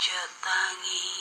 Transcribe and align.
Aja 0.00 1.19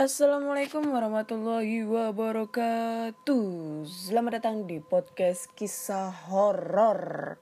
Assalamualaikum 0.00 0.96
warahmatullahi 0.96 1.84
wabarakatuh. 1.84 3.44
Selamat 3.84 4.40
datang 4.40 4.64
di 4.64 4.80
podcast 4.80 5.52
kisah 5.52 6.08
horor. 6.32 7.36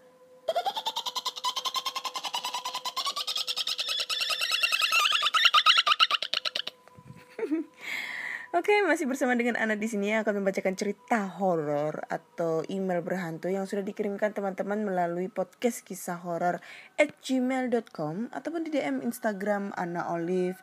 Oke, 8.59 8.75
masih 8.91 9.07
bersama 9.07 9.39
dengan 9.39 9.55
Ana 9.55 9.79
di 9.79 9.87
sini 9.87 10.11
yang 10.11 10.27
akan 10.27 10.43
membacakan 10.43 10.75
cerita 10.75 11.31
horor 11.39 12.11
atau 12.11 12.67
email 12.67 13.07
berhantu 13.07 13.55
yang 13.55 13.71
sudah 13.71 13.87
dikirimkan 13.87 14.35
teman-teman 14.35 14.83
melalui 14.83 15.31
podcast 15.31 15.87
kisah 15.87 16.19
horor 16.27 16.59
at 16.99 17.15
gmail.com 17.23 18.35
ataupun 18.35 18.67
di 18.67 18.75
DM 18.75 19.07
Instagram 19.07 19.71
Ana 19.79 20.11
Olive 20.11 20.59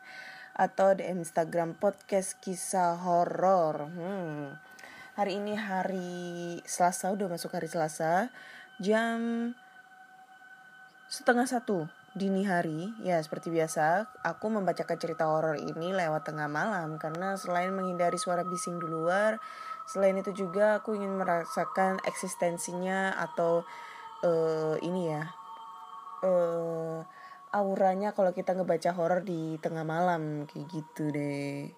atau 0.56 0.96
DM 0.96 1.20
Instagram 1.20 1.76
podcast 1.76 2.40
kisah 2.40 2.96
horor. 2.96 3.92
Hmm. 3.92 4.56
Hari 5.20 5.36
ini 5.36 5.52
hari 5.52 6.60
Selasa, 6.64 7.12
udah 7.12 7.28
masuk 7.28 7.52
hari 7.52 7.68
Selasa, 7.68 8.32
jam 8.80 9.52
setengah 11.12 11.44
satu 11.44 11.86
dini 12.16 12.48
hari 12.48 12.96
ya 13.04 13.20
seperti 13.20 13.52
biasa 13.52 14.08
aku 14.24 14.48
membacakan 14.48 14.96
cerita 14.96 15.28
horor 15.28 15.60
ini 15.60 15.92
lewat 15.92 16.24
tengah 16.24 16.48
malam 16.48 16.96
karena 16.96 17.36
selain 17.36 17.76
menghindari 17.76 18.16
suara 18.16 18.40
bising 18.40 18.80
di 18.80 18.88
luar 18.88 19.36
selain 19.84 20.16
itu 20.16 20.32
juga 20.32 20.80
aku 20.80 20.96
ingin 20.96 21.12
merasakan 21.12 22.00
eksistensinya 22.08 23.12
atau 23.20 23.68
eh, 24.24 24.80
ini 24.80 25.12
ya 25.12 25.28
eh 26.24 27.04
auranya 27.54 28.12
kalau 28.16 28.34
kita 28.34 28.54
ngebaca 28.56 28.90
horor 28.94 29.22
di 29.22 29.58
tengah 29.62 29.86
malam 29.86 30.46
kayak 30.50 30.66
gitu 30.70 31.10
deh. 31.12 31.70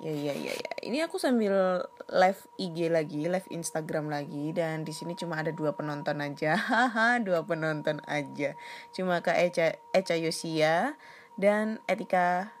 Ya 0.00 0.16
ya 0.16 0.32
ya 0.32 0.52
ya. 0.56 0.72
Ini 0.80 1.04
aku 1.04 1.20
sambil 1.20 1.84
live 2.08 2.40
IG 2.56 2.88
lagi 2.88 3.28
live 3.28 3.44
Instagram 3.52 4.08
lagi 4.08 4.56
dan 4.56 4.80
di 4.80 4.96
sini 4.96 5.12
cuma 5.12 5.36
ada 5.36 5.52
dua 5.52 5.76
penonton 5.76 6.24
aja. 6.24 6.56
Haha 6.72 7.20
dua 7.20 7.44
penonton 7.44 8.00
aja. 8.08 8.56
Cuma 8.96 9.20
kak 9.20 9.36
Eca 9.36 9.76
Eca 9.92 10.16
Yosia 10.16 10.96
dan 11.36 11.84
Etika 11.84 12.56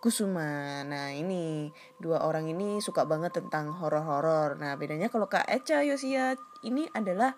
Kusuma. 0.00 0.80
Nah 0.88 1.12
ini 1.12 1.68
dua 2.00 2.24
orang 2.24 2.48
ini 2.48 2.80
suka 2.80 3.04
banget 3.04 3.36
tentang 3.44 3.68
horor-horor. 3.76 4.56
Nah 4.56 4.72
bedanya 4.80 5.12
kalau 5.12 5.28
kak 5.28 5.44
Eca 5.44 5.84
Yosia 5.84 6.32
ini 6.64 6.88
adalah 6.96 7.36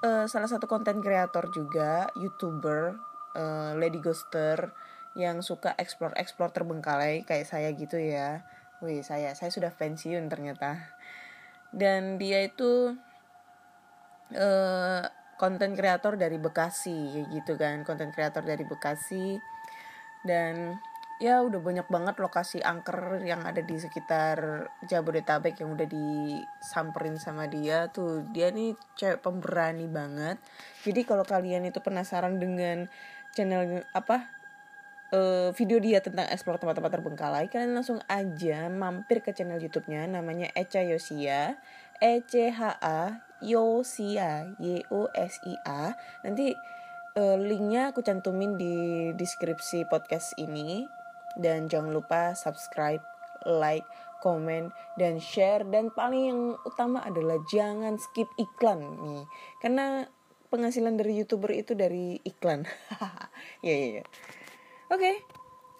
eh, 0.00 0.24
salah 0.24 0.48
satu 0.48 0.64
konten 0.64 1.04
kreator 1.04 1.52
juga 1.52 2.08
youtuber 2.16 3.11
eh, 3.36 3.72
Lady 3.76 3.98
Ghoster 4.00 4.72
yang 5.12 5.44
suka 5.44 5.76
explore-explore 5.76 6.52
terbengkalai 6.56 7.24
kayak 7.28 7.48
saya 7.48 7.68
gitu 7.76 8.00
ya. 8.00 8.44
Wih, 8.80 9.04
saya 9.04 9.36
saya 9.36 9.52
sudah 9.52 9.70
pensiun 9.72 10.26
ternyata. 10.32 10.78
Dan 11.72 12.16
dia 12.16 12.44
itu 12.44 12.96
eh 14.32 15.04
konten 15.36 15.74
kreator 15.74 16.14
dari 16.14 16.38
Bekasi 16.38 17.26
gitu 17.34 17.58
kan, 17.58 17.84
konten 17.84 18.14
kreator 18.14 18.44
dari 18.46 18.64
Bekasi. 18.64 19.36
Dan 20.22 20.78
ya 21.22 21.38
udah 21.38 21.62
banyak 21.62 21.86
banget 21.86 22.18
lokasi 22.18 22.58
angker 22.66 23.22
yang 23.22 23.46
ada 23.46 23.62
di 23.62 23.78
sekitar 23.78 24.66
Jabodetabek 24.90 25.54
yang 25.62 25.78
udah 25.78 25.86
disamperin 25.86 27.14
sama 27.14 27.46
dia 27.46 27.86
tuh 27.94 28.26
dia 28.34 28.50
nih 28.50 28.74
cewek 28.98 29.22
pemberani 29.22 29.86
banget 29.86 30.42
jadi 30.82 31.06
kalau 31.06 31.22
kalian 31.22 31.70
itu 31.70 31.78
penasaran 31.78 32.42
dengan 32.42 32.90
channel 33.32 33.84
apa 33.96 34.28
eh, 35.12 35.50
video 35.56 35.80
dia 35.80 36.04
tentang 36.04 36.28
explore 36.28 36.60
tempat-tempat 36.60 36.92
terbengkalai 37.00 37.48
kalian 37.48 37.76
langsung 37.76 38.00
aja 38.06 38.68
mampir 38.68 39.24
ke 39.24 39.32
channel 39.32 39.60
YouTube-nya 39.60 40.08
namanya 40.08 40.52
Echa 40.52 40.84
Yosia 40.84 41.56
E 42.02 42.18
C 42.26 42.50
H 42.50 42.82
A 42.82 43.22
Yosia 43.38 44.58
Y 44.58 44.82
O 44.90 45.06
S 45.14 45.38
I 45.46 45.54
A. 45.62 45.94
Nanti 46.26 46.50
eh, 47.14 47.36
linknya 47.38 47.94
aku 47.94 48.02
cantumin 48.02 48.58
di 48.58 48.74
deskripsi 49.14 49.86
podcast 49.86 50.34
ini. 50.42 50.82
Dan 51.32 51.64
jangan 51.70 51.96
lupa 51.96 52.36
subscribe 52.36 53.00
like 53.46 53.86
komen 54.18 54.74
dan 54.98 55.22
share. 55.22 55.62
Dan 55.62 55.94
paling 55.94 56.22
yang 56.26 56.40
utama 56.66 57.06
adalah 57.06 57.38
jangan 57.46 57.96
skip 58.02 58.26
iklan 58.34 58.82
nih. 58.98 59.24
Karena 59.62 60.10
penghasilan 60.52 61.00
dari 61.00 61.16
youtuber 61.16 61.56
itu 61.56 61.72
dari 61.72 62.20
iklan 62.20 62.68
ya 63.66 63.72
ya 63.72 63.88
ya 64.00 64.04
Oke, 64.92 65.24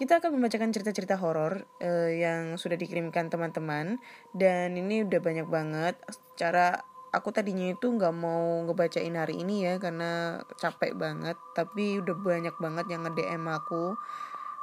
kita 0.01 0.25
akan 0.25 0.41
membacakan 0.41 0.73
cerita-cerita 0.73 1.21
horor 1.21 1.69
eh, 1.85 2.17
yang 2.17 2.57
sudah 2.57 2.81
dikirimkan 2.81 3.29
teman-teman 3.29 4.01
dan 4.33 4.73
ini 4.73 5.05
udah 5.05 5.21
banyak 5.21 5.45
banget. 5.53 6.01
Secara 6.09 6.81
aku 7.13 7.29
tadinya 7.29 7.69
itu 7.69 7.93
nggak 7.93 8.15
mau 8.17 8.65
ngebacain 8.65 9.13
hari 9.13 9.45
ini 9.45 9.69
ya 9.69 9.77
karena 9.77 10.41
capek 10.57 10.97
banget, 10.97 11.37
tapi 11.53 12.01
udah 12.01 12.17
banyak 12.17 12.57
banget 12.57 12.89
yang 12.89 13.05
nge-DM 13.05 13.45
aku. 13.53 14.01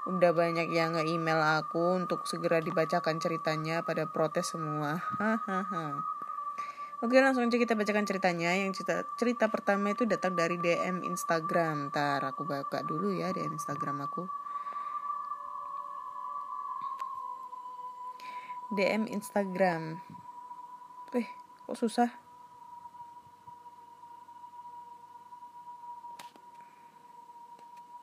Udah 0.09 0.33
banyak 0.33 0.73
yang 0.73 0.97
nge-email 0.97 1.61
aku 1.61 2.01
untuk 2.01 2.25
segera 2.25 2.57
dibacakan 2.57 3.21
ceritanya 3.21 3.85
pada 3.85 4.09
protes 4.09 4.57
semua. 4.57 4.97
Hahaha. 5.21 6.01
Oke 6.99 7.15
langsung 7.23 7.47
aja 7.47 7.55
kita 7.55 7.79
bacakan 7.79 8.03
ceritanya. 8.03 8.51
Yang 8.51 8.83
cerita, 8.83 9.07
cerita 9.15 9.45
pertama 9.47 9.95
itu 9.95 10.03
datang 10.03 10.35
dari 10.35 10.59
DM 10.59 11.07
Instagram. 11.07 11.95
Ntar 11.95 12.19
aku 12.27 12.43
buka 12.43 12.83
dulu 12.83 13.15
ya 13.15 13.31
DM 13.31 13.55
Instagram 13.55 14.03
aku. 14.03 14.27
DM 18.75 19.07
Instagram. 19.07 20.03
Eh 21.15 21.27
kok 21.63 21.79
susah? 21.79 22.11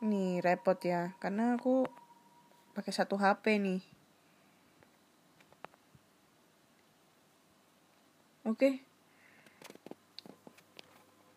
Nih 0.08 0.40
repot 0.40 0.80
ya. 0.80 1.12
Karena 1.20 1.60
aku 1.60 1.84
pakai 2.72 2.96
satu 2.96 3.20
HP 3.20 3.60
nih. 3.60 3.84
Oke 8.48 8.85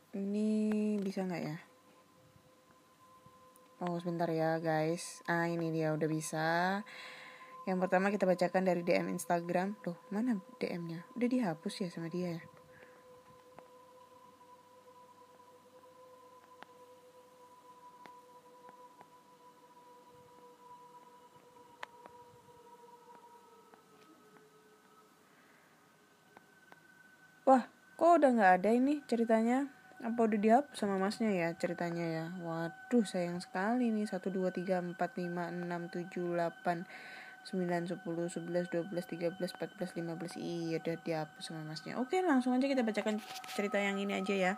Ini 0.10 0.98
bisa 0.98 1.22
nggak 1.22 1.44
ya? 1.46 1.58
Oh 3.86 3.96
sebentar 4.02 4.26
ya 4.34 4.58
guys. 4.58 5.22
Ah 5.30 5.46
ini 5.46 5.70
dia 5.70 5.94
udah 5.94 6.10
bisa. 6.10 6.82
Yang 7.70 7.78
pertama 7.86 8.10
kita 8.10 8.26
bacakan 8.26 8.66
dari 8.66 8.82
DM 8.82 9.14
Instagram. 9.14 9.78
Loh 9.86 10.02
mana 10.10 10.42
DM-nya 10.58 11.06
Udah 11.14 11.30
dihapus 11.30 11.86
ya 11.86 11.90
sama 11.94 12.10
dia 12.10 12.42
ya? 12.42 12.44
Wah 27.46 27.64
kok 27.98 28.12
udah 28.18 28.30
nggak 28.34 28.54
ada 28.62 28.70
ini 28.74 29.02
ceritanya 29.06 29.79
apa 30.00 30.20
udah 30.24 30.40
dihapus 30.40 30.78
sama 30.80 30.96
masnya 30.96 31.28
ya 31.32 31.52
ceritanya 31.60 32.06
ya? 32.08 32.26
Waduh 32.40 33.04
sayang 33.04 33.44
sekali 33.44 33.92
nih. 33.92 34.08
1 34.08 34.20
2 34.32 34.48
3 34.48 34.96
4 34.96 34.96
5 34.96 34.96
6 34.96 35.68
7 35.92 36.40
8 36.40 36.88
9 37.50 37.92
10 37.92 38.00
11 38.00 38.72
12 38.72 38.92
13 38.92 39.36
14 39.36 40.00
15 40.00 40.40
iya 40.40 40.80
udah 40.80 40.96
dihapus 41.04 41.44
sama 41.44 41.62
masnya. 41.68 42.00
Oke 42.00 42.24
langsung 42.24 42.56
aja 42.56 42.68
kita 42.68 42.84
bacakan 42.86 43.20
cerita 43.52 43.76
yang 43.76 44.00
ini 44.00 44.16
aja 44.16 44.36
ya. 44.36 44.54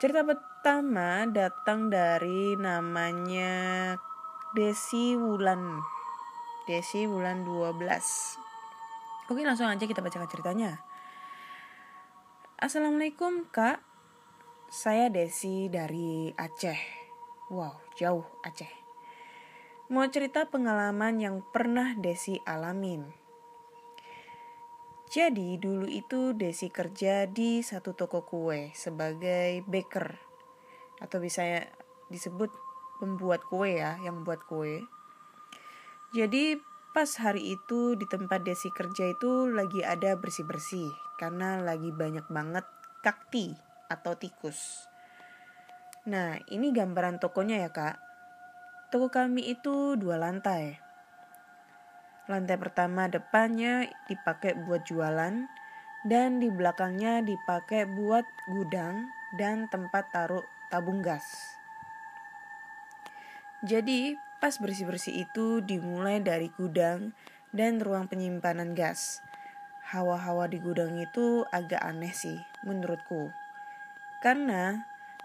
Cerita 0.00 0.24
pertama 0.24 1.24
datang 1.28 1.88
dari 1.92 2.56
namanya 2.56 3.96
Desi 4.56 5.16
Wulan. 5.16 5.96
Desi 6.66 7.06
bulan 7.06 7.46
12 7.46 7.78
Oke 9.30 9.46
langsung 9.46 9.70
aja 9.70 9.86
kita 9.86 10.02
bacakan 10.02 10.26
ceritanya 10.26 10.82
Assalamualaikum 12.56 13.52
kak. 13.52 13.84
Saya 14.72 15.12
Desi 15.12 15.68
dari 15.68 16.32
Aceh. 16.32 16.80
Wow 17.52 17.84
jauh 18.00 18.24
Aceh. 18.40 18.72
Mau 19.92 20.08
cerita 20.08 20.48
pengalaman 20.48 21.20
yang 21.20 21.44
pernah 21.52 21.92
Desi 22.00 22.40
alamin. 22.48 23.12
Jadi 25.12 25.60
dulu 25.60 25.84
itu 25.84 26.32
Desi 26.32 26.72
kerja 26.72 27.28
di 27.28 27.60
satu 27.60 27.92
toko 27.92 28.24
kue 28.24 28.72
sebagai 28.72 29.60
baker. 29.68 30.16
Atau 31.04 31.20
bisa 31.20 31.60
disebut 32.08 32.48
pembuat 33.04 33.44
kue 33.44 33.84
ya, 33.84 34.00
yang 34.00 34.24
buat 34.24 34.40
kue. 34.48 34.80
Jadi 36.16 36.56
pas 36.96 37.12
hari 37.20 37.52
itu 37.52 37.92
di 37.92 38.08
tempat 38.08 38.40
Desi 38.40 38.72
kerja 38.72 39.12
itu 39.12 39.52
lagi 39.52 39.84
ada 39.84 40.16
bersih-bersih 40.16 40.88
karena 41.20 41.60
lagi 41.60 41.92
banyak 41.92 42.24
banget 42.32 42.64
kakti 43.04 43.52
atau 43.92 44.16
tikus. 44.16 44.88
Nah 46.08 46.40
ini 46.48 46.72
gambaran 46.72 47.20
tokonya 47.20 47.60
ya 47.60 47.68
kak. 47.68 48.00
Toko 48.88 49.12
kami 49.12 49.44
itu 49.44 50.00
dua 50.00 50.16
lantai. 50.16 50.80
Lantai 52.32 52.56
pertama 52.56 53.12
depannya 53.12 53.92
dipakai 54.08 54.56
buat 54.64 54.88
jualan 54.88 55.44
dan 56.08 56.40
di 56.40 56.48
belakangnya 56.48 57.20
dipakai 57.20 57.84
buat 57.92 58.24
gudang 58.48 59.04
dan 59.36 59.68
tempat 59.68 60.16
taruh 60.16 60.48
tabung 60.72 61.04
gas. 61.04 61.60
Jadi 63.60 64.16
pas 64.38 64.54
bersih-bersih 64.56 65.26
itu 65.26 65.64
dimulai 65.64 66.20
dari 66.20 66.52
gudang 66.52 67.16
dan 67.56 67.80
ruang 67.80 68.06
penyimpanan 68.06 68.76
gas. 68.76 69.24
Hawa-hawa 69.86 70.50
di 70.50 70.58
gudang 70.58 70.98
itu 70.98 71.46
agak 71.54 71.78
aneh 71.78 72.10
sih 72.10 72.36
menurutku. 72.66 73.30
Karena 74.18 74.82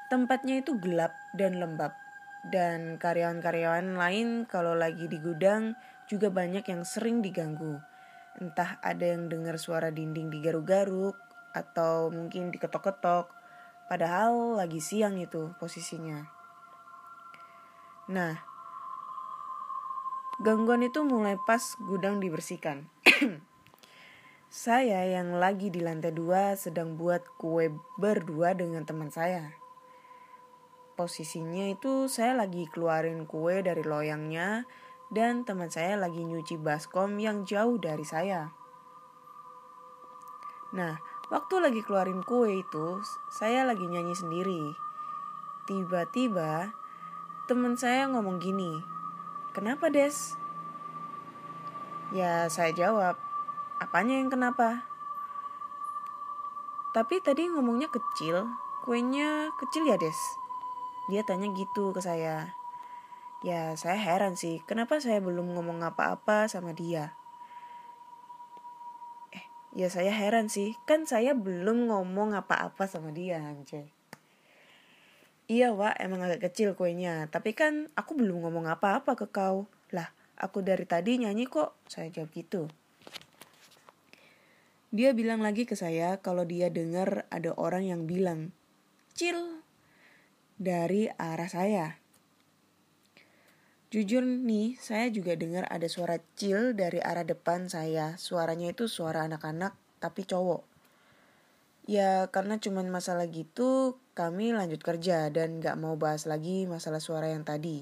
tempatnya 0.07 0.61
itu 0.61 0.77
gelap 0.77 1.17
dan 1.33 1.57
lembab. 1.57 1.97
Dan 2.41 2.97
karyawan-karyawan 2.97 3.97
lain 3.97 4.49
kalau 4.49 4.73
lagi 4.73 5.05
di 5.05 5.21
gudang 5.21 5.77
juga 6.09 6.29
banyak 6.33 6.65
yang 6.65 6.85
sering 6.85 7.21
diganggu. 7.21 7.81
Entah 8.37 8.81
ada 8.81 9.05
yang 9.05 9.29
dengar 9.29 9.57
suara 9.57 9.93
dinding 9.93 10.29
digaruk-garuk 10.29 11.17
atau 11.51 12.09
mungkin 12.09 12.49
diketok-ketok. 12.49 13.29
Padahal 13.91 14.55
lagi 14.55 14.79
siang 14.79 15.19
itu 15.19 15.51
posisinya. 15.59 16.23
Nah, 18.11 18.50
gangguan 20.41 20.81
itu 20.81 21.05
mulai 21.05 21.37
pas 21.45 21.61
gudang 21.77 22.17
dibersihkan. 22.17 22.89
saya 24.49 25.05
yang 25.05 25.37
lagi 25.37 25.69
di 25.69 25.79
lantai 25.79 26.09
dua 26.09 26.57
sedang 26.57 26.97
buat 26.97 27.21
kue 27.37 27.69
berdua 28.01 28.57
dengan 28.57 28.81
teman 28.81 29.13
saya. 29.13 29.53
Posisinya 30.97 31.69
itu 31.69 32.09
saya 32.09 32.33
lagi 32.33 32.65
keluarin 32.73 33.29
kue 33.29 33.61
dari 33.61 33.85
loyangnya 33.85 34.65
dan 35.13 35.45
teman 35.45 35.69
saya 35.69 35.93
lagi 35.93 36.25
nyuci 36.25 36.57
baskom 36.57 37.21
yang 37.21 37.45
jauh 37.45 37.77
dari 37.77 38.03
saya. 38.03 38.49
Nah, 40.73 40.97
waktu 41.29 41.55
lagi 41.61 41.85
keluarin 41.85 42.25
kue 42.25 42.65
itu, 42.65 42.87
saya 43.29 43.61
lagi 43.61 43.85
nyanyi 43.85 44.17
sendiri. 44.17 44.63
Tiba-tiba, 45.69 46.73
teman 47.45 47.75
saya 47.75 48.07
ngomong 48.07 48.39
gini, 48.39 48.90
Kenapa, 49.51 49.91
Des? 49.91 50.39
Ya, 52.15 52.47
saya 52.47 52.71
jawab, 52.71 53.19
apanya 53.83 54.15
yang 54.15 54.31
kenapa? 54.31 54.87
Tapi 56.95 57.19
tadi 57.19 57.51
ngomongnya 57.51 57.91
kecil, 57.91 58.47
kuenya 58.87 59.51
kecil 59.59 59.91
ya, 59.91 59.99
Des? 59.99 60.15
Dia 61.11 61.27
tanya 61.27 61.51
gitu 61.51 61.91
ke 61.91 61.99
saya. 61.99 62.55
Ya 63.43 63.75
saya 63.75 63.99
heran 63.99 64.39
sih, 64.39 64.63
kenapa 64.63 65.03
saya 65.03 65.17
belum 65.17 65.57
ngomong 65.57 65.83
apa-apa 65.83 66.47
sama 66.47 66.71
dia. 66.71 67.17
Eh, 69.35 69.43
ya 69.75 69.91
saya 69.91 70.15
heran 70.15 70.47
sih, 70.47 70.79
kan 70.87 71.03
saya 71.03 71.35
belum 71.35 71.91
ngomong 71.91 72.37
apa-apa 72.39 72.87
sama 72.87 73.11
dia 73.11 73.41
anjay. 73.41 73.91
Iya 75.51 75.75
Wak, 75.75 75.99
emang 75.99 76.23
agak 76.23 76.47
kecil 76.47 76.79
kuenya, 76.79 77.27
tapi 77.27 77.51
kan 77.51 77.91
aku 77.99 78.15
belum 78.15 78.39
ngomong 78.47 78.71
apa-apa 78.71 79.19
ke 79.19 79.27
kau. 79.27 79.67
Lah, 79.91 80.07
aku 80.39 80.63
dari 80.63 80.87
tadi 80.87 81.19
nyanyi 81.19 81.43
kok, 81.43 81.75
saya 81.91 82.07
jawab 82.07 82.31
gitu. 82.31 82.71
Dia 84.95 85.11
bilang 85.11 85.43
lagi 85.43 85.67
ke 85.67 85.75
saya 85.75 86.23
kalau 86.23 86.47
dia 86.47 86.71
dengar 86.71 87.27
ada 87.27 87.51
orang 87.59 87.83
yang 87.83 88.07
bilang, 88.07 88.55
Cil, 89.11 89.59
dari 90.55 91.11
arah 91.19 91.51
saya. 91.51 91.99
Jujur 93.91 94.23
nih, 94.23 94.79
saya 94.79 95.11
juga 95.11 95.35
dengar 95.35 95.67
ada 95.67 95.91
suara 95.91 96.23
cil 96.39 96.79
dari 96.79 97.03
arah 97.03 97.27
depan 97.27 97.67
saya. 97.67 98.15
Suaranya 98.15 98.71
itu 98.71 98.87
suara 98.87 99.27
anak-anak, 99.27 99.75
tapi 99.99 100.23
cowok. 100.23 100.63
Ya, 101.91 102.31
karena 102.31 102.55
cuman 102.55 102.87
masalah 102.87 103.27
gitu, 103.27 103.99
kami 104.21 104.53
lanjut 104.53 104.85
kerja 104.85 105.33
dan 105.33 105.57
gak 105.57 105.81
mau 105.81 105.97
bahas 105.97 106.29
lagi 106.29 106.69
masalah 106.69 107.01
suara 107.01 107.33
yang 107.33 107.41
tadi. 107.41 107.81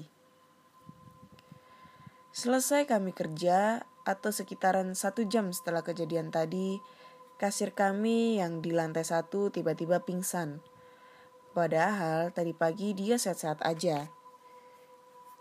Selesai 2.32 2.88
kami 2.88 3.12
kerja, 3.12 3.84
atau 4.08 4.32
sekitaran 4.32 4.96
satu 4.96 5.28
jam 5.28 5.52
setelah 5.52 5.84
kejadian 5.84 6.32
tadi, 6.32 6.80
kasir 7.36 7.76
kami 7.76 8.40
yang 8.40 8.64
di 8.64 8.72
lantai 8.72 9.04
satu 9.04 9.52
tiba-tiba 9.52 10.00
pingsan. 10.00 10.64
Padahal 11.52 12.32
tadi 12.32 12.56
pagi 12.56 12.96
dia 12.96 13.20
sehat-sehat 13.20 13.60
aja. 13.60 14.08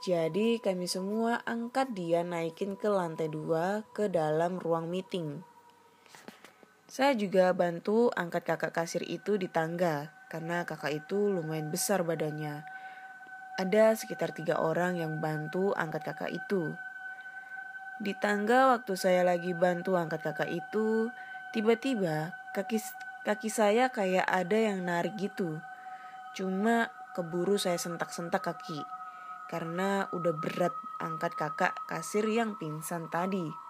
Jadi 0.03 0.59
kami 0.59 0.83
semua 0.91 1.39
angkat 1.47 1.95
dia 1.95 2.27
naikin 2.27 2.75
ke 2.75 2.91
lantai 2.91 3.31
dua 3.31 3.87
ke 3.95 4.11
dalam 4.11 4.59
ruang 4.59 4.91
meeting. 4.91 5.39
Saya 6.91 7.15
juga 7.15 7.55
bantu 7.55 8.11
angkat 8.11 8.43
kakak 8.43 8.75
kasir 8.75 9.07
itu 9.07 9.39
di 9.39 9.47
tangga 9.47 10.18
karena 10.29 10.63
kakak 10.63 10.93
itu 10.93 11.33
lumayan 11.33 11.73
besar 11.73 12.05
badannya. 12.05 12.61
Ada 13.59 13.97
sekitar 13.97 14.31
tiga 14.31 14.61
orang 14.61 14.95
yang 14.95 15.19
bantu 15.19 15.75
angkat 15.75 16.05
kakak 16.13 16.31
itu. 16.31 16.77
Di 17.99 18.15
tangga 18.15 18.71
waktu 18.71 18.95
saya 18.95 19.27
lagi 19.27 19.51
bantu 19.51 19.99
angkat 19.99 20.23
kakak 20.23 20.47
itu, 20.47 21.11
tiba-tiba 21.51 22.31
kaki 22.55 22.79
kaki 23.27 23.49
saya 23.51 23.91
kayak 23.91 24.23
ada 24.23 24.55
yang 24.55 24.87
narik 24.87 25.19
gitu. 25.19 25.59
Cuma 26.31 26.87
keburu 27.17 27.59
saya 27.59 27.75
sentak-sentak 27.75 28.39
kaki 28.39 28.79
karena 29.49 30.07
udah 30.13 30.33
berat 30.37 30.71
angkat 31.01 31.33
kakak 31.35 31.73
kasir 31.89 32.23
yang 32.29 32.55
pingsan 32.55 33.09
tadi. 33.09 33.68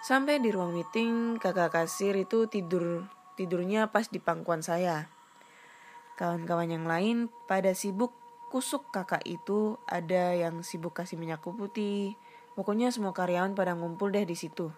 Sampai 0.00 0.40
di 0.40 0.48
ruang 0.48 0.72
meeting, 0.72 1.36
kakak 1.36 1.76
kasir 1.76 2.16
itu 2.16 2.48
tidur 2.48 3.04
tidurnya 3.36 3.92
pas 3.92 4.08
di 4.08 4.16
pangkuan 4.16 4.64
saya. 4.64 5.12
Kawan-kawan 6.16 6.72
yang 6.72 6.88
lain 6.88 7.28
pada 7.44 7.76
sibuk 7.76 8.16
kusuk 8.48 8.88
kakak 8.88 9.20
itu, 9.28 9.76
ada 9.84 10.32
yang 10.32 10.64
sibuk 10.64 10.96
kasih 10.96 11.20
minyak 11.20 11.44
putih. 11.44 12.16
Pokoknya 12.56 12.88
semua 12.88 13.12
karyawan 13.12 13.52
pada 13.52 13.76
ngumpul 13.76 14.08
deh 14.08 14.24
di 14.24 14.36
situ. 14.36 14.72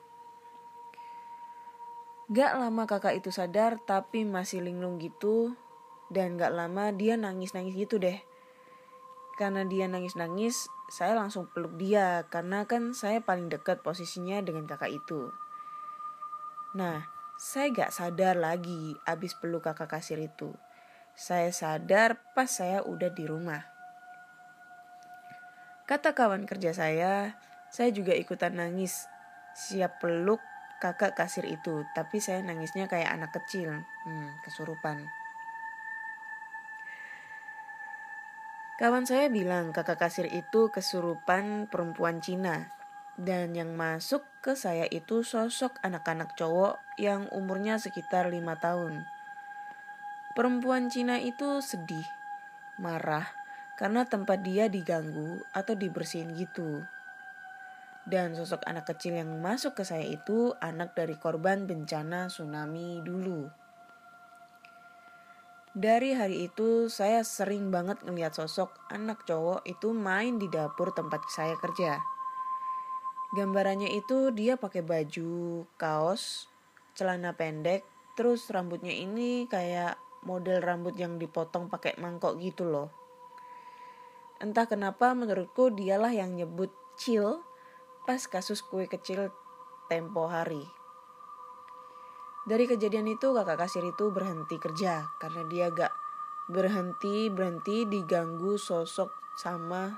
Gak 2.31 2.59
lama 2.59 2.87
kakak 2.87 3.19
itu 3.19 3.31
sadar 3.31 3.79
tapi 3.83 4.27
masih 4.27 4.63
linglung 4.63 4.99
gitu 4.99 5.55
dan 6.11 6.35
gak 6.35 6.55
lama 6.55 6.91
dia 6.91 7.15
nangis-nangis 7.15 7.79
gitu 7.79 8.03
deh. 8.03 8.23
Karena 9.37 9.65
dia 9.65 9.89
nangis-nangis, 9.89 10.69
saya 10.93 11.17
langsung 11.17 11.49
peluk 11.49 11.75
dia 11.81 12.29
karena 12.29 12.69
kan 12.69 12.93
saya 12.93 13.25
paling 13.25 13.49
dekat 13.49 13.81
posisinya 13.81 14.45
dengan 14.45 14.69
kakak 14.69 14.93
itu. 14.93 15.33
Nah, 16.77 17.09
saya 17.41 17.73
gak 17.73 17.93
sadar 17.93 18.37
lagi 18.37 18.97
abis 19.09 19.33
peluk 19.37 19.65
kakak 19.65 19.89
kasir 19.89 20.21
itu. 20.21 20.53
Saya 21.17 21.53
sadar 21.53 22.21
pas 22.37 22.49
saya 22.49 22.85
udah 22.85 23.09
di 23.13 23.25
rumah. 23.25 23.65
Kata 25.85 26.17
kawan 26.17 26.49
kerja 26.49 26.73
saya, 26.73 27.37
saya 27.69 27.93
juga 27.93 28.17
ikutan 28.17 28.57
nangis. 28.57 29.09
Siap 29.53 30.01
peluk 30.01 30.41
kakak 30.81 31.13
kasir 31.13 31.45
itu, 31.45 31.85
tapi 31.93 32.21
saya 32.21 32.41
nangisnya 32.41 32.89
kayak 32.89 33.13
anak 33.13 33.33
kecil. 33.37 33.85
Hmm, 34.09 34.31
kesurupan. 34.45 35.05
Kawan 38.81 39.05
saya 39.05 39.29
bilang 39.29 39.69
kakak 39.77 40.01
kasir 40.01 40.25
itu 40.33 40.73
kesurupan 40.73 41.69
perempuan 41.69 42.25
Cina. 42.25 42.73
Dan 43.21 43.53
yang 43.53 43.77
masuk 43.77 44.25
ke 44.41 44.57
saya 44.57 44.89
itu 44.89 45.21
sosok 45.21 45.77
anak-anak 45.85 46.33
cowok 46.33 46.81
yang 46.97 47.29
umurnya 47.29 47.77
sekitar 47.77 48.33
lima 48.33 48.57
tahun. 48.57 49.05
Perempuan 50.33 50.89
Cina 50.89 51.21
itu 51.21 51.61
sedih, 51.61 52.09
marah, 52.81 53.29
karena 53.77 54.09
tempat 54.09 54.41
dia 54.41 54.73
diganggu 54.73 55.45
atau 55.53 55.77
dibersihin 55.77 56.33
gitu. 56.33 56.81
Dan 58.09 58.33
sosok 58.33 58.65
anak 58.65 58.89
kecil 58.89 59.21
yang 59.21 59.29
masuk 59.45 59.77
ke 59.77 59.85
saya 59.85 60.09
itu 60.09 60.57
anak 60.65 60.97
dari 60.97 61.21
korban 61.21 61.69
bencana 61.69 62.33
tsunami 62.33 63.05
dulu. 63.05 63.62
Dari 65.73 66.13
hari 66.13 66.53
itu 66.53 66.93
saya 66.93 67.25
sering 67.25 67.73
banget 67.73 68.05
ngeliat 68.05 68.37
sosok 68.37 68.77
anak 68.93 69.25
cowok 69.25 69.65
itu 69.65 69.97
main 69.97 70.37
di 70.37 70.45
dapur 70.53 70.93
tempat 70.93 71.25
saya 71.33 71.57
kerja. 71.57 71.97
Gambarannya 73.33 73.89
itu 73.97 74.29
dia 74.37 74.61
pakai 74.61 74.85
baju, 74.85 75.65
kaos, 75.81 76.53
celana 76.93 77.33
pendek, 77.33 77.89
terus 78.13 78.53
rambutnya 78.53 78.93
ini 78.93 79.49
kayak 79.49 79.97
model 80.29 80.61
rambut 80.61 80.93
yang 81.01 81.17
dipotong 81.17 81.73
pakai 81.73 81.97
mangkok 81.97 82.37
gitu 82.37 82.69
loh. 82.69 82.93
Entah 84.45 84.69
kenapa 84.69 85.17
menurutku 85.17 85.73
dialah 85.73 86.13
yang 86.13 86.37
nyebut 86.37 86.69
chill 87.01 87.41
pas 88.05 88.21
kasus 88.29 88.61
kue 88.61 88.85
kecil 88.85 89.33
tempo 89.89 90.29
hari. 90.29 90.82
Dari 92.43 92.67
kejadian 92.67 93.07
itu 93.07 93.31
kakak 93.31 93.67
kasir 93.67 93.87
itu 93.87 94.11
berhenti 94.11 94.59
kerja 94.59 95.15
karena 95.23 95.47
dia 95.47 95.71
gak 95.71 95.95
berhenti 96.51 97.31
berhenti 97.31 97.87
diganggu 97.87 98.59
sosok 98.59 99.15
sama 99.39 99.95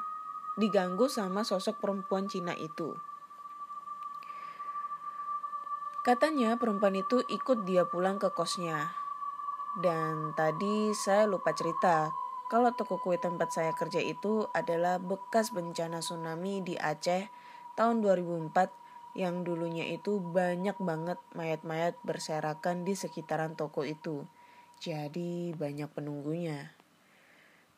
diganggu 0.60 1.08
sama 1.08 1.40
sosok 1.40 1.80
perempuan 1.80 2.28
Cina 2.28 2.52
itu. 2.52 2.92
Katanya 6.04 6.60
perempuan 6.60 7.00
itu 7.00 7.24
ikut 7.24 7.64
dia 7.64 7.88
pulang 7.88 8.20
ke 8.20 8.28
kosnya. 8.28 8.92
Dan 9.80 10.36
tadi 10.36 10.92
saya 10.92 11.24
lupa 11.24 11.56
cerita 11.56 12.12
kalau 12.52 12.76
toko 12.76 13.00
kue 13.00 13.16
tempat 13.16 13.56
saya 13.56 13.72
kerja 13.72 14.04
itu 14.04 14.44
adalah 14.52 15.00
bekas 15.00 15.48
bencana 15.48 16.04
tsunami 16.04 16.60
di 16.60 16.76
Aceh 16.76 17.32
tahun 17.72 18.04
2004 18.04 18.83
yang 19.14 19.46
dulunya 19.46 19.86
itu 19.94 20.18
banyak 20.18 20.74
banget 20.82 21.18
mayat-mayat 21.38 21.94
berserakan 22.02 22.82
di 22.82 22.98
sekitaran 22.98 23.54
toko 23.54 23.86
itu. 23.86 24.26
Jadi 24.82 25.54
banyak 25.54 25.88
penunggunya. 25.94 26.74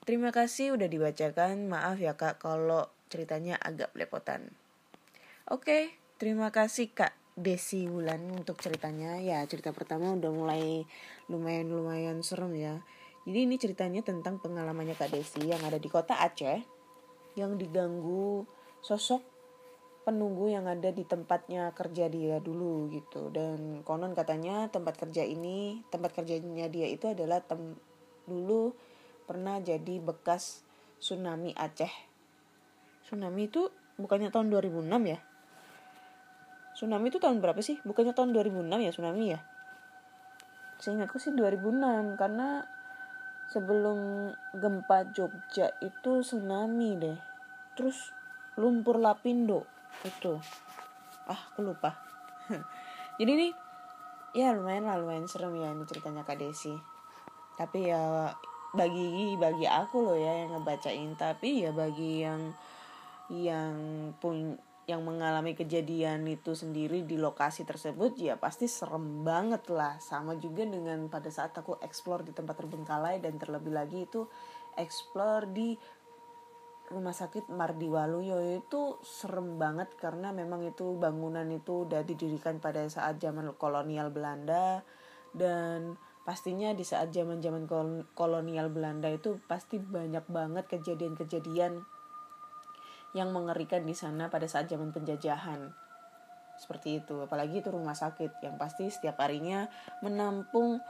Terima 0.09 0.33
kasih 0.33 0.75
udah 0.75 0.88
dibacakan. 0.88 1.69
Maaf 1.69 2.00
ya 2.00 2.16
kak 2.16 2.40
kalau 2.40 2.88
ceritanya 3.12 3.61
agak 3.61 3.93
belepotan. 3.93 4.57
Oke, 5.47 5.93
terima 6.16 6.49
kasih 6.50 6.90
kak 6.90 7.12
Desi 7.37 7.85
Wulan 7.85 8.33
untuk 8.33 8.57
ceritanya. 8.64 9.21
Ya 9.21 9.45
cerita 9.45 9.76
pertama 9.76 10.16
udah 10.16 10.33
mulai 10.33 10.88
lumayan-lumayan 11.28 12.25
serem 12.25 12.57
ya. 12.57 12.81
Jadi 13.28 13.38
ini 13.45 13.61
ceritanya 13.61 14.00
tentang 14.07 14.38
pengalamannya 14.38 14.95
Kak 14.95 15.11
Desi 15.11 15.45
yang 15.45 15.61
ada 15.66 15.83
di 15.83 15.90
kota 15.90 16.16
Aceh 16.23 16.62
yang 17.37 17.59
diganggu 17.61 18.47
sosok 18.81 19.36
penunggu 20.06 20.46
yang 20.46 20.70
ada 20.70 20.94
di 20.94 21.02
tempatnya 21.02 21.75
kerja 21.75 22.06
dia 22.06 22.38
dulu 22.38 22.86
gitu. 22.94 23.34
Dan 23.34 23.82
konon 23.82 24.14
katanya 24.14 24.70
tempat 24.70 24.94
kerja 24.94 25.26
ini 25.26 25.82
tempat 25.90 26.14
kerjanya 26.14 26.70
dia 26.70 26.86
itu 26.86 27.10
adalah 27.10 27.42
tem 27.42 27.75
dulu 28.30 28.70
pernah 29.26 29.58
jadi 29.58 29.98
bekas 29.98 30.62
tsunami 31.02 31.50
Aceh. 31.58 31.90
Tsunami 33.02 33.50
itu 33.50 33.66
bukannya 33.98 34.30
tahun 34.30 34.54
2006 34.54 34.86
ya? 35.10 35.18
Tsunami 36.78 37.10
itu 37.10 37.18
tahun 37.18 37.42
berapa 37.42 37.58
sih? 37.58 37.82
Bukannya 37.82 38.14
tahun 38.14 38.30
2006 38.30 38.62
ya 38.86 38.90
tsunami 38.94 39.25
ya? 39.34 39.42
Seingatku 40.78 41.18
sih 41.18 41.34
2006 41.34 42.14
karena 42.14 42.62
sebelum 43.50 44.30
gempa 44.54 45.10
Jogja 45.10 45.75
itu 45.82 46.22
tsunami 46.22 46.94
deh. 46.94 47.18
Terus 47.75 48.14
lumpur 48.54 49.02
lapindo 49.02 49.75
itu 50.05 50.37
ah 51.26 51.41
aku 51.53 51.67
lupa. 51.67 51.97
Jadi 53.19 53.33
nih 53.33 53.53
ya 54.37 54.53
lumayan 54.53 54.87
lah 54.87 55.00
lumayan 55.00 55.26
serem 55.26 55.57
ya 55.59 55.73
ini 55.73 55.85
ceritanya 55.88 56.23
kak 56.23 56.38
Desi. 56.38 56.75
Tapi 57.57 57.88
ya 57.91 58.31
bagi 58.76 59.35
bagi 59.41 59.67
aku 59.67 59.97
loh 60.07 60.19
ya 60.19 60.47
yang 60.47 60.59
ngebacain. 60.59 61.17
Tapi 61.19 61.67
ya 61.67 61.71
bagi 61.73 62.23
yang 62.23 62.41
yang 63.26 63.75
pun 64.23 64.55
yang 64.87 65.03
mengalami 65.03 65.59
kejadian 65.59 66.23
itu 66.31 66.55
sendiri 66.55 67.03
di 67.03 67.19
lokasi 67.19 67.67
tersebut 67.67 68.15
ya 68.23 68.38
pasti 68.38 68.71
serem 68.71 69.26
banget 69.26 69.67
lah. 69.75 69.99
Sama 69.99 70.38
juga 70.38 70.62
dengan 70.62 71.11
pada 71.11 71.26
saat 71.26 71.50
aku 71.59 71.83
explore 71.83 72.23
di 72.23 72.31
tempat 72.31 72.55
terbengkalai 72.62 73.19
dan 73.19 73.35
terlebih 73.35 73.75
lagi 73.75 74.07
itu 74.07 74.31
explore 74.79 75.50
di 75.50 75.75
rumah 76.90 77.14
sakit 77.14 77.50
Mardi 77.50 77.90
Waluyo 77.90 78.38
itu 78.59 79.02
serem 79.02 79.59
banget 79.59 79.90
karena 79.99 80.31
memang 80.31 80.62
itu 80.62 80.95
bangunan 80.95 81.47
itu 81.50 81.88
udah 81.88 82.07
didirikan 82.07 82.62
pada 82.62 82.87
saat 82.87 83.19
zaman 83.19 83.50
kolonial 83.59 84.14
Belanda 84.14 84.87
dan 85.35 85.99
pastinya 86.23 86.75
di 86.75 86.83
saat 86.83 87.11
zaman-zaman 87.14 87.66
kolonial 88.14 88.71
Belanda 88.71 89.11
itu 89.11 89.38
pasti 89.47 89.78
banyak 89.78 90.26
banget 90.26 90.66
kejadian-kejadian 90.66 91.83
yang 93.14 93.31
mengerikan 93.33 93.87
di 93.87 93.95
sana 93.95 94.28
pada 94.28 94.45
saat 94.45 94.66
zaman 94.66 94.93
penjajahan. 94.93 95.73
Seperti 96.57 97.05
itu, 97.05 97.21
apalagi 97.25 97.61
itu 97.61 97.69
rumah 97.69 97.95
sakit 97.95 98.40
yang 98.40 98.57
pasti 98.57 98.88
setiap 98.88 99.21
harinya 99.21 99.69
menampung 100.00 100.81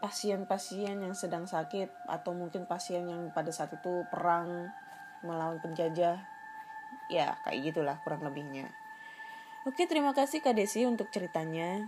pasien-pasien 0.00 0.96
yang 1.04 1.12
sedang 1.12 1.44
sakit 1.44 2.08
atau 2.08 2.32
mungkin 2.32 2.64
pasien 2.64 3.04
yang 3.04 3.28
pada 3.36 3.52
saat 3.52 3.76
itu 3.76 4.08
perang 4.08 4.72
melawan 5.20 5.60
penjajah. 5.60 6.16
Ya 7.12 7.36
kayak 7.44 7.60
gitulah 7.70 7.96
kurang 8.02 8.24
lebihnya. 8.24 8.72
Oke 9.68 9.84
terima 9.84 10.16
kasih 10.16 10.40
kak 10.40 10.56
Desi 10.56 10.88
untuk 10.88 11.12
ceritanya. 11.12 11.84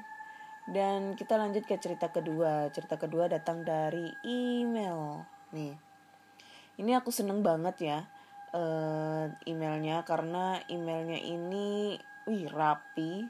Dan 0.68 1.18
kita 1.18 1.40
lanjut 1.40 1.64
ke 1.64 1.74
cerita 1.80 2.12
kedua. 2.12 2.68
Cerita 2.70 3.00
kedua 3.00 3.26
datang 3.26 3.64
dari 3.64 4.12
email. 4.22 5.24
Nih. 5.56 5.74
Ini 6.76 7.00
aku 7.00 7.08
seneng 7.08 7.40
banget 7.40 7.76
ya 7.80 7.98
uh, 8.52 9.24
emailnya 9.48 10.04
karena 10.04 10.60
emailnya 10.68 11.18
ini 11.18 11.96
wih 12.28 12.46
rapi. 12.52 13.26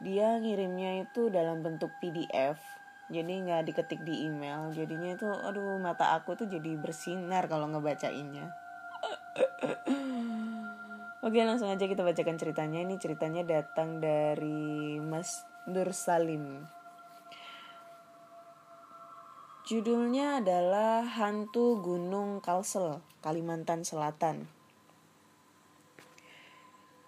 Dia 0.00 0.40
ngirimnya 0.40 1.04
itu 1.04 1.28
dalam 1.28 1.60
bentuk 1.60 1.92
PDF 2.00 2.79
jadi 3.10 3.42
nggak 3.42 3.66
diketik 3.66 4.06
di 4.06 4.30
email. 4.30 4.70
Jadinya 4.70 5.18
itu 5.18 5.26
aduh 5.26 5.82
mata 5.82 6.14
aku 6.14 6.38
tuh 6.38 6.46
jadi 6.46 6.78
bersinar 6.78 7.50
kalau 7.50 7.66
ngebacainnya. 7.66 8.54
Oke 11.26 11.42
langsung 11.42 11.68
aja 11.68 11.84
kita 11.90 12.06
bacakan 12.06 12.38
ceritanya. 12.38 12.78
Ini 12.86 12.94
ceritanya 13.02 13.42
datang 13.42 13.98
dari 13.98 14.96
Mas 15.02 15.42
Nur 15.66 15.90
Salim. 15.90 16.62
Judulnya 19.66 20.42
adalah 20.42 21.02
hantu 21.06 21.82
gunung 21.82 22.38
Kalsel 22.38 23.02
Kalimantan 23.22 23.82
Selatan. 23.82 24.46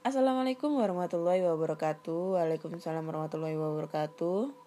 Assalamualaikum 0.02 0.82
warahmatullahi 0.82 1.47
wabarakatuh. 1.47 2.38
Waalaikumsalam 2.38 3.06
warahmatullahi 3.06 3.54
wabarakatuh 3.54 4.62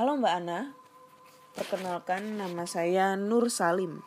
Halo 0.00 0.16
Mbak 0.16 0.32
Ana, 0.32 0.72
perkenalkan 1.52 2.40
nama 2.40 2.64
saya 2.64 3.20
Nur 3.20 3.52
Salim. 3.52 4.00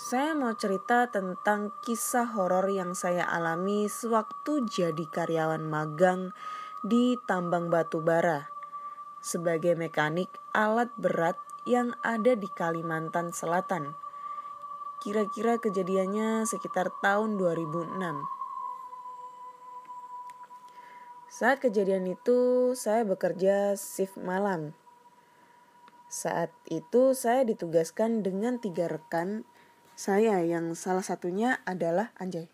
Saya 0.00 0.32
mau 0.32 0.56
cerita 0.56 1.12
tentang 1.12 1.68
kisah 1.84 2.24
horor 2.32 2.64
yang 2.72 2.96
saya 2.96 3.28
alami 3.28 3.92
sewaktu 3.92 4.64
jadi 4.72 5.04
karyawan 5.12 5.60
magang 5.68 6.32
di 6.80 7.20
tambang 7.28 7.68
batu 7.68 8.00
bara 8.00 8.48
sebagai 9.20 9.76
mekanik 9.76 10.32
alat 10.56 10.88
berat 10.96 11.36
yang 11.68 11.92
ada 12.00 12.32
di 12.32 12.48
Kalimantan 12.48 13.36
Selatan. 13.36 14.00
Kira-kira 15.04 15.60
kejadiannya 15.60 16.48
sekitar 16.48 16.88
tahun 17.04 17.36
2006. 17.36 18.00
Saat 21.36 21.60
kejadian 21.60 22.08
itu, 22.08 22.72
saya 22.72 23.04
bekerja 23.04 23.76
shift 23.76 24.16
malam. 24.16 24.72
Saat 26.08 26.48
itu, 26.72 27.12
saya 27.12 27.44
ditugaskan 27.44 28.24
dengan 28.24 28.56
tiga 28.56 28.88
rekan 28.88 29.44
saya 29.92 30.40
yang 30.40 30.72
salah 30.72 31.04
satunya 31.04 31.60
adalah 31.68 32.16
Anjay. 32.16 32.48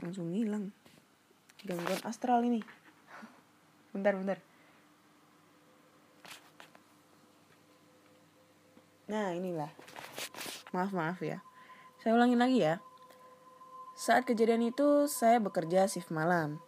Langsung 0.00 0.32
hilang. 0.32 0.72
Gangguan 1.60 2.00
astral 2.08 2.40
ini. 2.40 2.64
Bentar, 3.92 4.16
bentar. 4.16 4.40
Nah, 9.12 9.36
inilah. 9.36 9.68
Maaf, 10.72 10.96
maaf 10.96 11.20
ya. 11.20 11.44
Saya 12.00 12.16
ulangin 12.16 12.40
lagi 12.40 12.64
ya. 12.64 12.80
Saat 14.02 14.26
kejadian 14.26 14.66
itu, 14.66 15.06
saya 15.06 15.38
bekerja 15.38 15.86
shift 15.86 16.10
malam. 16.10 16.58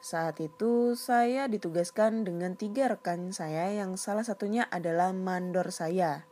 Saat 0.00 0.40
itu 0.40 0.96
saya 0.96 1.44
ditugaskan 1.44 2.24
dengan 2.24 2.56
tiga 2.56 2.88
rekan 2.88 3.28
saya 3.28 3.68
yang 3.76 4.00
salah 4.00 4.24
satunya 4.24 4.64
adalah 4.72 5.12
mandor 5.12 5.68
saya. 5.68 6.24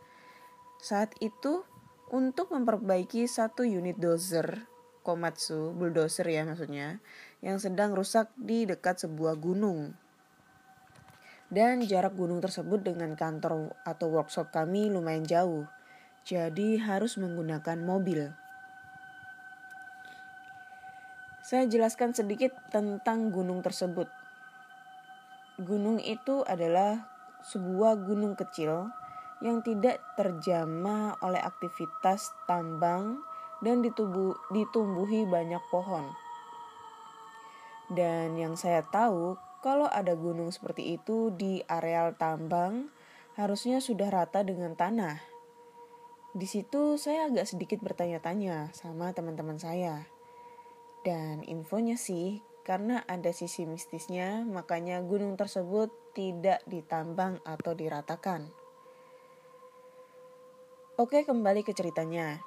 Saat 0.80 1.12
itu 1.20 1.60
untuk 2.08 2.56
memperbaiki 2.56 3.28
satu 3.28 3.68
unit 3.68 4.00
dozer 4.00 4.64
Komatsu, 5.04 5.76
bulldozer 5.76 6.24
ya 6.24 6.48
maksudnya, 6.48 7.04
yang 7.44 7.60
sedang 7.60 7.92
rusak 7.92 8.32
di 8.40 8.64
dekat 8.64 8.96
sebuah 8.96 9.36
gunung. 9.36 9.92
Dan 11.52 11.84
jarak 11.84 12.16
gunung 12.16 12.40
tersebut 12.40 12.80
dengan 12.80 13.12
kantor 13.12 13.76
atau 13.84 14.08
workshop 14.08 14.56
kami 14.56 14.88
lumayan 14.88 15.28
jauh. 15.28 15.68
Jadi 16.24 16.80
harus 16.80 17.20
menggunakan 17.20 17.76
mobil. 17.84 18.39
Saya 21.50 21.66
jelaskan 21.66 22.14
sedikit 22.14 22.54
tentang 22.70 23.34
gunung 23.34 23.58
tersebut. 23.58 24.06
Gunung 25.58 25.98
itu 25.98 26.46
adalah 26.46 27.10
sebuah 27.42 28.06
gunung 28.06 28.38
kecil 28.38 28.86
yang 29.42 29.58
tidak 29.66 29.98
terjamah 30.14 31.18
oleh 31.18 31.42
aktivitas 31.42 32.30
tambang 32.46 33.18
dan 33.66 33.82
ditubuh, 33.82 34.38
ditumbuhi 34.54 35.26
banyak 35.26 35.58
pohon. 35.74 36.06
Dan 37.90 38.38
yang 38.38 38.54
saya 38.54 38.86
tahu, 38.86 39.34
kalau 39.58 39.90
ada 39.90 40.14
gunung 40.14 40.54
seperti 40.54 41.02
itu 41.02 41.34
di 41.34 41.66
areal 41.66 42.14
tambang, 42.14 42.94
harusnya 43.34 43.82
sudah 43.82 44.06
rata 44.06 44.46
dengan 44.46 44.78
tanah. 44.78 45.18
Di 46.30 46.46
situ 46.46 46.94
saya 46.94 47.26
agak 47.26 47.50
sedikit 47.50 47.82
bertanya-tanya 47.82 48.70
sama 48.70 49.10
teman-teman 49.10 49.58
saya. 49.58 50.19
Dan 51.00 51.40
infonya 51.48 51.96
sih, 51.96 52.44
karena 52.60 53.00
ada 53.08 53.32
sisi 53.32 53.64
mistisnya, 53.64 54.44
makanya 54.44 55.00
gunung 55.00 55.40
tersebut 55.40 55.88
tidak 56.12 56.60
ditambang 56.68 57.40
atau 57.48 57.72
diratakan. 57.72 58.52
Oke, 61.00 61.24
kembali 61.24 61.64
ke 61.64 61.72
ceritanya. 61.72 62.44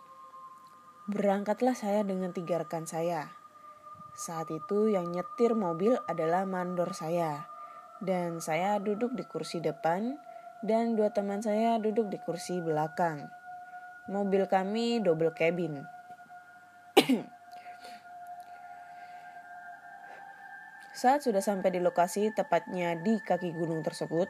Berangkatlah 1.09 1.73
saya 1.73 2.05
dengan 2.05 2.29
tiga 2.29 2.61
rekan 2.61 2.85
saya. 2.85 3.33
Saat 4.13 4.53
itu 4.53 4.93
yang 4.93 5.09
nyetir 5.09 5.57
mobil 5.57 5.97
adalah 6.05 6.45
mandor 6.45 6.93
saya. 6.93 7.49
Dan 7.97 8.37
saya 8.37 8.77
duduk 8.77 9.17
di 9.17 9.25
kursi 9.25 9.57
depan 9.57 10.13
dan 10.61 10.93
dua 10.93 11.09
teman 11.09 11.41
saya 11.41 11.81
duduk 11.81 12.13
di 12.13 12.21
kursi 12.21 12.61
belakang. 12.61 13.25
Mobil 14.05 14.45
kami 14.45 15.01
double 15.01 15.33
cabin. 15.33 15.81
Saat 20.93 21.25
sudah 21.25 21.41
sampai 21.41 21.73
di 21.73 21.81
lokasi, 21.81 22.29
tepatnya 22.29 22.93
di 22.93 23.17
kaki 23.17 23.49
gunung 23.49 23.81
tersebut, 23.81 24.29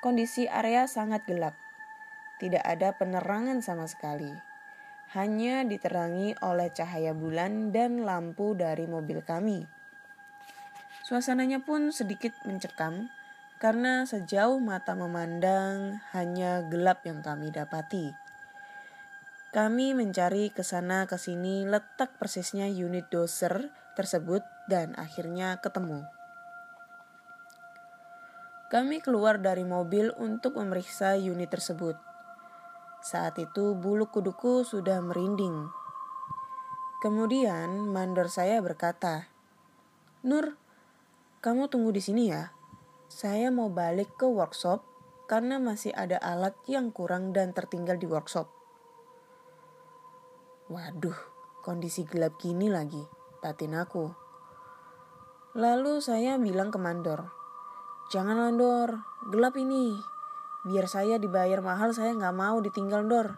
kondisi 0.00 0.48
area 0.48 0.88
sangat 0.88 1.28
gelap. 1.28 1.52
Tidak 2.40 2.64
ada 2.64 2.96
penerangan 2.96 3.60
sama 3.60 3.84
sekali. 3.84 4.32
Hanya 5.12 5.60
diterangi 5.68 6.32
oleh 6.40 6.72
cahaya 6.72 7.12
bulan 7.12 7.76
dan 7.76 8.08
lampu 8.08 8.56
dari 8.56 8.88
mobil 8.88 9.20
kami. 9.20 9.68
Suasananya 11.04 11.60
pun 11.60 11.92
sedikit 11.92 12.32
mencekam 12.48 13.12
karena 13.60 14.08
sejauh 14.08 14.56
mata 14.56 14.96
memandang 14.96 16.00
hanya 16.16 16.64
gelap 16.64 17.04
yang 17.04 17.20
kami 17.20 17.52
dapati. 17.52 18.16
Kami 19.52 19.92
mencari 19.92 20.48
ke 20.48 20.64
sana 20.64 21.04
ke 21.04 21.20
sini 21.20 21.68
letak 21.68 22.16
persisnya 22.16 22.70
unit 22.70 23.10
doser 23.12 23.68
tersebut 23.98 24.40
dan 24.70 24.94
akhirnya 24.94 25.58
ketemu. 25.58 26.06
Kami 28.70 29.02
keluar 29.02 29.42
dari 29.42 29.66
mobil 29.66 30.14
untuk 30.14 30.54
memeriksa 30.54 31.18
unit 31.18 31.50
tersebut. 31.50 31.98
Saat 33.02 33.42
itu 33.42 33.74
bulu 33.74 34.06
kuduku 34.06 34.62
sudah 34.62 35.02
merinding. 35.02 35.66
Kemudian 37.02 37.90
mandor 37.90 38.30
saya 38.30 38.62
berkata, 38.62 39.26
"Nur, 40.22 40.54
kamu 41.42 41.66
tunggu 41.66 41.90
di 41.90 41.98
sini 41.98 42.30
ya. 42.30 42.54
Saya 43.10 43.50
mau 43.50 43.66
balik 43.74 44.14
ke 44.14 44.30
workshop 44.30 44.86
karena 45.26 45.58
masih 45.58 45.90
ada 45.90 46.22
alat 46.22 46.54
yang 46.70 46.94
kurang 46.94 47.34
dan 47.34 47.50
tertinggal 47.50 47.98
di 47.98 48.06
workshop." 48.06 48.46
Waduh, 50.70 51.18
kondisi 51.66 52.06
gelap 52.06 52.38
gini 52.38 52.70
lagi, 52.70 53.02
batin 53.42 53.74
aku. 53.74 54.29
Lalu 55.50 55.98
saya 55.98 56.38
bilang 56.38 56.70
ke 56.70 56.78
mandor, 56.78 57.26
jangan 58.06 58.38
mandor, 58.38 59.02
gelap 59.34 59.58
ini. 59.58 59.98
Biar 60.62 60.86
saya 60.86 61.18
dibayar 61.18 61.58
mahal, 61.58 61.90
saya 61.90 62.14
nggak 62.14 62.36
mau 62.38 62.62
ditinggal 62.62 63.02
dor. 63.10 63.34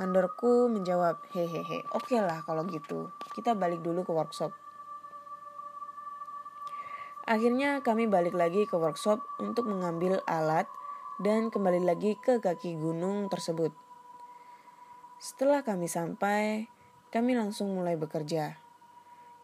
Mandorku 0.00 0.72
menjawab, 0.72 1.20
hehehe, 1.36 1.84
oke 1.92 2.08
okay 2.08 2.24
lah 2.24 2.40
kalau 2.48 2.64
gitu. 2.64 3.12
Kita 3.36 3.52
balik 3.52 3.84
dulu 3.84 4.08
ke 4.08 4.12
workshop. 4.16 4.56
Akhirnya 7.28 7.84
kami 7.84 8.08
balik 8.08 8.32
lagi 8.32 8.64
ke 8.64 8.72
workshop 8.80 9.20
untuk 9.36 9.68
mengambil 9.68 10.24
alat 10.24 10.64
dan 11.20 11.52
kembali 11.52 11.84
lagi 11.84 12.16
ke 12.16 12.40
kaki 12.40 12.80
gunung 12.80 13.28
tersebut. 13.28 13.76
Setelah 15.20 15.60
kami 15.60 15.92
sampai, 15.92 16.72
kami 17.12 17.36
langsung 17.36 17.68
mulai 17.76 18.00
bekerja. 18.00 18.59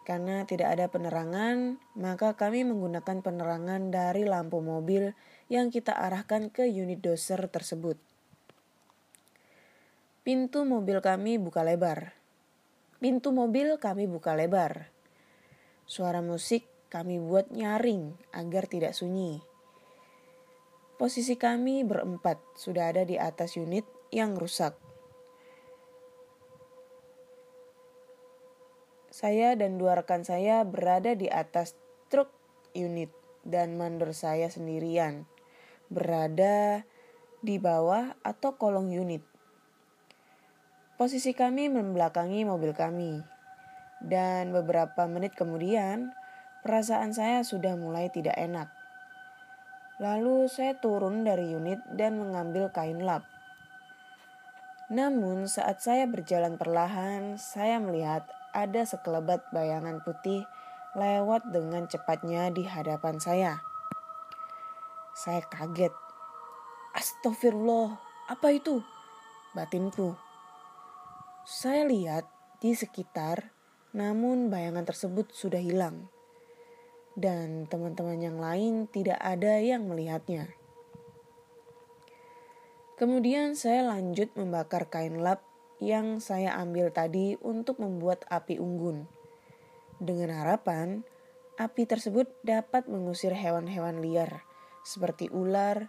Karena 0.07 0.47
tidak 0.47 0.79
ada 0.79 0.87
penerangan, 0.87 1.83
maka 1.99 2.39
kami 2.39 2.63
menggunakan 2.63 3.27
penerangan 3.27 3.91
dari 3.91 4.23
lampu 4.23 4.63
mobil 4.63 5.11
yang 5.51 5.75
kita 5.75 5.99
arahkan 5.99 6.47
ke 6.55 6.63
unit 6.63 7.03
doser 7.03 7.43
tersebut. 7.51 7.99
Pintu 10.23 10.63
mobil 10.63 11.03
kami 11.03 11.43
buka 11.43 11.67
lebar. 11.67 12.15
Pintu 13.03 13.35
mobil 13.35 13.83
kami 13.83 14.07
buka 14.07 14.39
lebar. 14.39 14.95
Suara 15.91 16.23
musik 16.23 16.71
kami 16.87 17.19
buat 17.19 17.51
nyaring 17.51 18.15
agar 18.31 18.71
tidak 18.71 18.95
sunyi. 18.95 19.43
Posisi 21.03 21.35
kami 21.35 21.83
berempat 21.83 22.39
sudah 22.55 22.95
ada 22.95 23.03
di 23.03 23.19
atas 23.19 23.59
unit 23.59 23.83
yang 24.15 24.39
rusak. 24.39 24.86
Saya 29.17 29.57
dan 29.57 29.81
dua 29.81 29.97
rekan 29.97 30.29
saya 30.29 30.61
berada 30.69 31.17
di 31.17 31.25
atas 31.33 31.73
truk 32.13 32.29
unit 32.77 33.09
dan 33.49 33.81
mandor 33.81 34.13
saya 34.13 34.53
sendirian 34.53 35.25
berada 35.89 36.85
di 37.41 37.57
bawah 37.57 38.13
atau 38.21 38.61
kolong 38.61 38.93
unit. 38.93 39.25
Posisi 41.01 41.33
kami 41.33 41.73
membelakangi 41.73 42.45
mobil 42.45 42.77
kami. 42.77 43.25
Dan 43.97 44.53
beberapa 44.53 45.09
menit 45.09 45.33
kemudian, 45.33 46.13
perasaan 46.61 47.17
saya 47.17 47.41
sudah 47.41 47.73
mulai 47.81 48.13
tidak 48.13 48.37
enak. 48.37 48.69
Lalu 49.97 50.53
saya 50.53 50.77
turun 50.77 51.25
dari 51.25 51.57
unit 51.57 51.81
dan 51.97 52.21
mengambil 52.21 52.69
kain 52.69 53.01
lap. 53.01 53.25
Namun 54.93 55.49
saat 55.49 55.81
saya 55.81 56.05
berjalan 56.05 56.61
perlahan, 56.61 57.41
saya 57.41 57.81
melihat 57.81 58.29
ada 58.57 58.89
sekelebat 58.89 59.53
bayangan 59.53 60.01
putih 60.01 60.49
lewat 60.97 61.53
dengan 61.53 61.85
cepatnya 61.85 62.49
di 62.49 62.65
hadapan 62.65 63.21
saya. 63.21 63.61
Saya 65.13 65.45
kaget. 65.45 65.93
Astagfirullah, 66.97 68.01
apa 68.33 68.49
itu? 68.57 68.81
Batinku. 69.53 70.17
Saya 71.45 71.85
lihat 71.85 72.25
di 72.59 72.73
sekitar, 72.73 73.53
namun 73.93 74.49
bayangan 74.49 74.89
tersebut 74.89 75.29
sudah 75.37 75.61
hilang. 75.61 76.09
Dan 77.13 77.69
teman-teman 77.69 78.19
yang 78.19 78.41
lain 78.41 78.89
tidak 78.89 79.21
ada 79.21 79.61
yang 79.61 79.85
melihatnya. 79.85 80.49
Kemudian 82.97 83.53
saya 83.53 83.85
lanjut 83.85 84.33
membakar 84.35 84.89
kain 84.89 85.21
lap 85.21 85.46
yang 85.81 86.25
saya 86.25 86.57
ambil 86.57 86.89
tadi 86.89 87.37
untuk 87.45 87.85
membuat 87.85 88.25
api 88.33 88.57
unggun. 88.57 89.05
Dengan 90.01 90.33
harapan, 90.33 91.05
api 91.61 91.85
tersebut 91.85 92.29
dapat 92.41 92.89
mengusir 92.89 93.37
hewan-hewan 93.37 94.01
liar 94.01 94.45
seperti 94.87 95.29
ular 95.29 95.89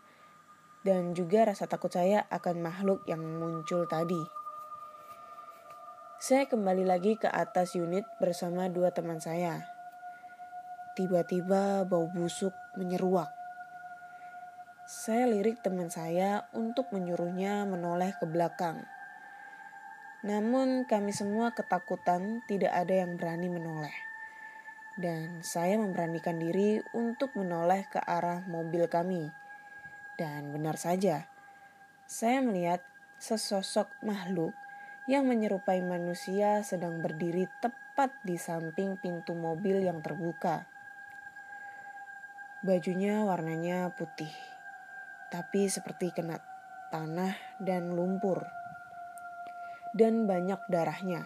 dan 0.84 1.16
juga 1.16 1.48
rasa 1.48 1.68
takut 1.70 1.92
saya 1.92 2.28
akan 2.32 2.64
makhluk 2.64 3.04
yang 3.08 3.20
muncul 3.20 3.88
tadi. 3.88 4.20
Saya 6.18 6.50
kembali 6.50 6.84
lagi 6.84 7.14
ke 7.16 7.30
atas 7.30 7.78
unit 7.78 8.04
bersama 8.18 8.68
dua 8.74 8.90
teman 8.90 9.22
saya. 9.22 9.62
Tiba-tiba 10.98 11.86
bau 11.86 12.10
busuk 12.10 12.56
menyeruak. 12.74 13.30
Saya 14.90 15.30
lirik 15.30 15.62
teman 15.62 15.94
saya 15.94 16.50
untuk 16.58 16.90
menyuruhnya 16.90 17.70
menoleh 17.70 18.18
ke 18.18 18.26
belakang 18.26 18.82
namun 20.26 20.88
kami 20.90 21.14
semua 21.14 21.54
ketakutan 21.54 22.42
tidak 22.50 22.74
ada 22.74 23.06
yang 23.06 23.18
berani 23.18 23.50
menoleh. 23.50 23.94
dan 24.98 25.46
saya 25.46 25.78
memberanikan 25.78 26.42
diri 26.42 26.82
untuk 26.98 27.38
menoleh 27.38 27.86
ke 27.86 28.02
arah 28.02 28.42
mobil 28.50 28.90
kami. 28.90 29.30
Dan 30.18 30.50
benar 30.50 30.74
saja, 30.82 31.30
saya 32.10 32.42
melihat 32.42 32.82
sesosok 33.22 33.94
makhluk 34.02 34.58
yang 35.06 35.30
menyerupai 35.30 35.86
manusia 35.86 36.66
sedang 36.66 37.00
berdiri 37.00 37.46
tepat 37.62 38.10
di 38.26 38.42
samping 38.42 38.98
pintu 38.98 39.38
mobil 39.38 39.86
yang 39.86 40.02
terbuka. 40.02 40.66
Bajunya 42.66 43.22
warnanya 43.22 43.94
putih, 43.94 44.34
tapi 45.30 45.70
seperti 45.70 46.10
kena 46.10 46.42
tanah 46.90 47.38
dan 47.62 47.94
lumpur, 47.94 48.42
dan 49.98 50.30
banyak 50.30 50.62
darahnya. 50.70 51.26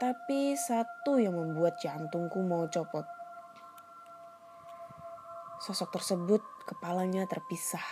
Tapi 0.00 0.56
satu 0.56 1.20
yang 1.20 1.36
membuat 1.36 1.80
jantungku 1.80 2.40
mau 2.44 2.68
copot. 2.68 3.04
Sosok 5.60 5.92
tersebut 6.00 6.40
kepalanya 6.64 7.28
terpisah. 7.28 7.84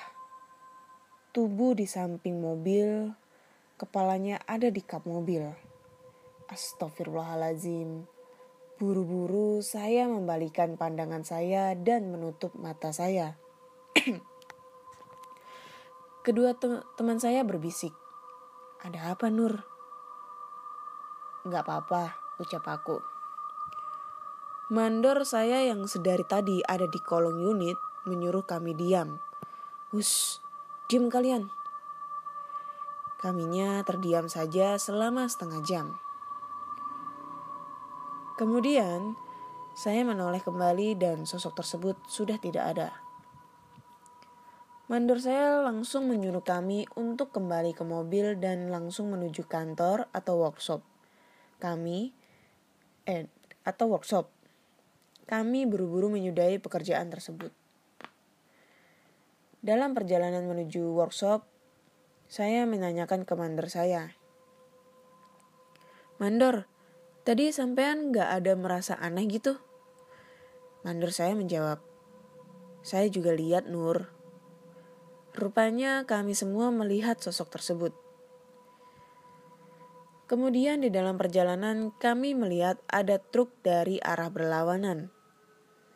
Tubuh 1.36 1.76
di 1.76 1.84
samping 1.84 2.40
mobil, 2.40 3.12
kepalanya 3.76 4.40
ada 4.48 4.72
di 4.72 4.80
kap 4.80 5.04
mobil. 5.04 5.44
Astagfirullahalazim. 6.48 8.08
Buru-buru 8.80 9.60
saya 9.60 10.08
membalikan 10.08 10.80
pandangan 10.80 11.28
saya 11.28 11.76
dan 11.76 12.08
menutup 12.08 12.56
mata 12.56 12.88
saya. 12.88 13.36
Kedua 16.24 16.56
tem 16.56 16.80
teman 16.96 17.20
saya 17.20 17.44
berbisik. 17.44 18.07
Ada 18.78 19.10
apa 19.10 19.26
Nur? 19.26 19.58
Gak 21.42 21.66
apa-apa, 21.66 22.14
ucap 22.38 22.62
aku. 22.62 23.02
Mandor 24.70 25.26
saya 25.26 25.66
yang 25.66 25.90
sedari 25.90 26.22
tadi 26.22 26.62
ada 26.62 26.86
di 26.86 27.02
kolong 27.02 27.42
unit 27.42 27.74
menyuruh 28.06 28.46
kami 28.46 28.78
diam. 28.78 29.18
Hus, 29.90 30.38
diam 30.86 31.10
kalian. 31.10 31.50
Kaminya 33.18 33.82
terdiam 33.82 34.30
saja 34.30 34.78
selama 34.78 35.26
setengah 35.26 35.58
jam. 35.66 35.86
Kemudian, 38.38 39.18
saya 39.74 40.06
menoleh 40.06 40.38
kembali 40.38 40.94
dan 40.94 41.26
sosok 41.26 41.58
tersebut 41.58 41.98
sudah 42.06 42.38
tidak 42.38 42.78
ada. 42.78 43.07
Mandor 44.88 45.20
saya 45.20 45.60
langsung 45.60 46.08
menyuruh 46.08 46.40
kami 46.40 46.88
untuk 46.96 47.28
kembali 47.28 47.76
ke 47.76 47.84
mobil 47.84 48.40
dan 48.40 48.72
langsung 48.72 49.12
menuju 49.12 49.44
kantor 49.44 50.08
atau 50.16 50.40
workshop. 50.40 50.80
Kami, 51.60 52.16
eh, 53.04 53.28
atau 53.68 53.92
workshop. 53.92 54.32
Kami 55.28 55.68
buru-buru 55.68 56.08
menyudahi 56.08 56.56
pekerjaan 56.56 57.12
tersebut. 57.12 57.52
Dalam 59.60 59.92
perjalanan 59.92 60.48
menuju 60.48 60.96
workshop, 60.96 61.44
saya 62.24 62.64
menanyakan 62.64 63.28
ke 63.28 63.34
mandor 63.36 63.68
saya. 63.68 64.16
Mandor, 66.16 66.64
tadi 67.28 67.52
sampean 67.52 68.08
gak 68.08 68.40
ada 68.40 68.56
merasa 68.56 68.96
aneh 68.96 69.28
gitu? 69.28 69.60
Mandor 70.80 71.12
saya 71.12 71.36
menjawab, 71.36 71.84
saya 72.80 73.12
juga 73.12 73.36
lihat 73.36 73.68
Nur. 73.68 74.17
Rupanya 75.38 76.02
kami 76.02 76.34
semua 76.34 76.74
melihat 76.74 77.14
sosok 77.22 77.54
tersebut. 77.54 77.94
Kemudian 80.26 80.82
di 80.82 80.90
dalam 80.90 81.14
perjalanan 81.14 81.94
kami 81.94 82.34
melihat 82.34 82.82
ada 82.90 83.22
truk 83.22 83.54
dari 83.62 84.02
arah 84.02 84.34
berlawanan. 84.34 85.14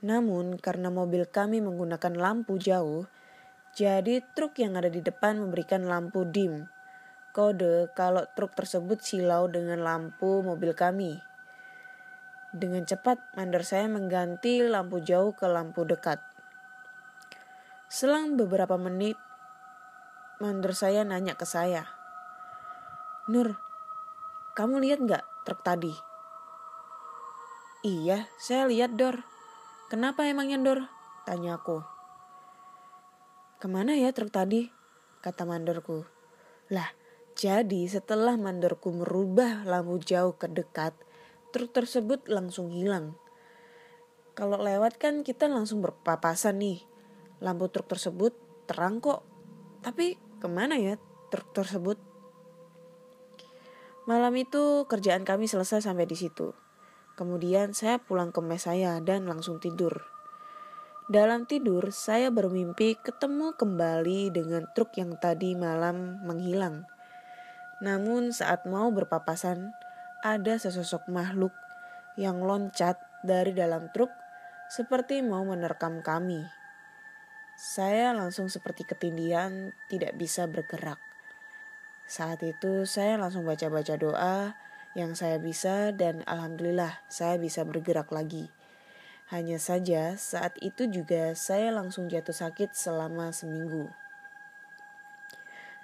Namun 0.07 0.63
karena 0.63 0.95
mobil 0.95 1.27
kami 1.27 1.59
menggunakan 1.59 2.15
lampu 2.15 2.55
jauh, 2.55 3.11
jadi 3.75 4.23
truk 4.39 4.63
yang 4.63 4.79
ada 4.79 4.87
di 4.87 5.03
depan 5.03 5.43
memberikan 5.43 5.91
lampu 5.91 6.23
dim. 6.23 6.71
Kode 7.35 7.91
kalau 7.99 8.23
truk 8.39 8.55
tersebut 8.55 9.03
silau 9.03 9.51
dengan 9.51 9.83
lampu 9.83 10.39
mobil 10.47 10.71
kami. 10.71 11.19
Dengan 12.55 12.87
cepat 12.87 13.35
mandor 13.35 13.67
saya 13.67 13.91
mengganti 13.91 14.63
lampu 14.63 15.03
jauh 15.03 15.35
ke 15.35 15.51
lampu 15.51 15.83
dekat. 15.83 16.23
Selang 17.91 18.41
beberapa 18.41 18.81
menit, 18.81 19.21
mandor 20.43 20.75
saya 20.75 21.07
nanya 21.07 21.39
ke 21.39 21.47
saya. 21.47 21.87
Nur, 23.31 23.55
kamu 24.59 24.83
lihat 24.83 24.99
nggak 25.07 25.23
truk 25.47 25.63
tadi? 25.63 25.95
Iya, 27.87 28.27
saya 28.43 28.67
lihat 28.67 28.99
Dor. 28.99 29.23
Kenapa 29.87 30.27
emangnya 30.27 30.59
Dor? 30.59 30.91
Tanya 31.23 31.63
aku. 31.63 31.87
Ke 33.63 33.71
mana 33.71 33.95
ya 33.95 34.11
truk 34.11 34.35
tadi? 34.35 34.67
Kata 35.23 35.47
mandorku. 35.47 36.03
Lah, 36.75 36.91
jadi 37.39 37.87
setelah 37.87 38.35
mandorku 38.35 38.91
merubah 38.91 39.63
lampu 39.63 40.03
jauh 40.03 40.35
ke 40.35 40.51
dekat, 40.51 40.99
truk 41.55 41.71
tersebut 41.71 42.27
langsung 42.27 42.75
hilang. 42.75 43.15
Kalau 44.35 44.59
lewat 44.59 44.99
kan 44.99 45.23
kita 45.23 45.47
langsung 45.47 45.79
berpapasan 45.79 46.59
nih. 46.59 46.83
Lampu 47.39 47.71
truk 47.71 47.87
tersebut 47.87 48.35
terang 48.67 48.99
kok. 48.99 49.23
Tapi 49.87 50.32
ke 50.43 50.51
mana 50.51 50.75
ya 50.75 50.99
truk 51.31 51.55
tersebut? 51.55 52.03
Malam 54.11 54.35
itu 54.35 54.91
kerjaan 54.91 55.23
kami 55.23 55.47
selesai 55.47 55.87
sampai 55.87 56.11
di 56.11 56.19
situ. 56.19 56.51
Kemudian 57.15 57.71
saya 57.71 58.03
pulang 58.03 58.35
ke 58.35 58.43
mes 58.43 58.67
saya 58.67 58.99
dan 58.99 59.31
langsung 59.31 59.63
tidur. 59.63 60.03
Dalam 61.07 61.47
tidur, 61.47 61.95
saya 61.95 62.35
bermimpi 62.35 62.99
ketemu 62.99 63.55
kembali 63.55 64.35
dengan 64.35 64.67
truk 64.75 64.99
yang 64.99 65.15
tadi 65.23 65.55
malam 65.55 66.19
menghilang. 66.27 66.91
Namun 67.79 68.35
saat 68.35 68.67
mau 68.67 68.91
berpapasan, 68.91 69.71
ada 70.27 70.55
sesosok 70.59 71.07
makhluk 71.07 71.55
yang 72.19 72.43
loncat 72.43 72.99
dari 73.23 73.55
dalam 73.55 73.87
truk 73.95 74.11
seperti 74.67 75.23
mau 75.23 75.47
menerkam 75.47 76.03
kami. 76.03 76.62
Saya 77.57 78.17
langsung 78.17 78.49
seperti 78.49 78.89
ketindihan, 78.89 79.77
tidak 79.87 80.17
bisa 80.17 80.49
bergerak. 80.49 80.99
Saat 82.09 82.45
itu 82.45 82.85
saya 82.85 83.17
langsung 83.17 83.49
baca-baca 83.49 83.95
doa, 83.97 84.57
yang 84.93 85.17
saya 85.17 85.41
bisa 85.41 85.93
dan 85.97 86.21
alhamdulillah 86.29 87.01
saya 87.09 87.41
bisa 87.41 87.65
bergerak 87.65 88.13
lagi. 88.13 88.53
Hanya 89.33 89.57
saja 89.57 90.21
saat 90.21 90.53
itu 90.61 90.85
juga 90.93 91.33
saya 91.33 91.73
langsung 91.73 92.13
jatuh 92.13 92.37
sakit 92.37 92.77
selama 92.77 93.33
seminggu. 93.33 93.89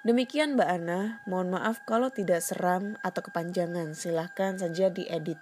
Demikian 0.05 0.55
Mbak 0.55 0.69
Ana, 0.69 1.19
mohon 1.27 1.51
maaf 1.51 1.83
kalau 1.83 2.07
tidak 2.07 2.39
seram 2.39 2.95
atau 3.03 3.19
kepanjangan, 3.19 3.97
silahkan 3.97 4.55
saja 4.55 4.87
diedit. 4.87 5.41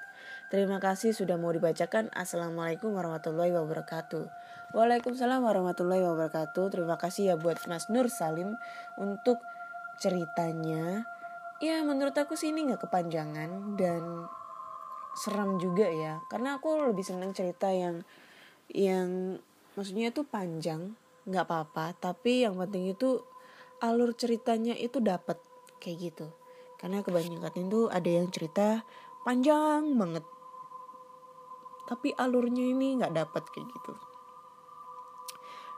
Terima 0.49 0.79
kasih 0.79 1.11
sudah 1.13 1.35
mau 1.37 1.53
dibacakan. 1.53 2.09
Assalamualaikum 2.15 2.95
warahmatullahi 2.95 3.53
wabarakatuh. 3.53 4.46
Waalaikumsalam 4.75 5.47
warahmatullahi 5.47 6.03
wabarakatuh. 6.03 6.75
Terima 6.75 6.99
kasih 6.99 7.31
ya 7.31 7.35
buat 7.39 7.55
Mas 7.71 7.87
Nur 7.87 8.11
Salim 8.11 8.51
untuk 8.99 9.39
ceritanya. 9.95 11.07
Ya 11.63 11.79
menurut 11.87 12.11
aku 12.19 12.35
sih 12.35 12.51
ini 12.51 12.67
nggak 12.67 12.83
kepanjangan 12.83 13.79
dan 13.79 14.27
seram 15.15 15.55
juga 15.55 15.87
ya. 15.87 16.19
Karena 16.27 16.59
aku 16.59 16.83
lebih 16.83 16.99
senang 16.99 17.31
cerita 17.31 17.71
yang 17.71 18.03
yang 18.67 19.39
maksudnya 19.79 20.11
itu 20.11 20.27
panjang 20.27 20.99
nggak 21.23 21.47
apa-apa. 21.47 21.95
Tapi 21.95 22.43
yang 22.43 22.59
penting 22.59 22.91
itu 22.91 23.23
alur 23.79 24.11
ceritanya 24.19 24.75
itu 24.75 24.99
dapat 24.99 25.39
kayak 25.79 26.11
gitu. 26.11 26.27
Karena 26.75 27.07
kebanyakan 27.07 27.71
itu 27.71 27.87
ada 27.87 28.09
yang 28.11 28.27
cerita 28.35 28.83
panjang 29.23 29.95
banget. 29.95 30.27
Tapi 31.87 32.11
alurnya 32.19 32.67
ini 32.67 32.99
nggak 32.99 33.15
dapat 33.15 33.47
kayak 33.47 33.71
gitu 33.71 34.06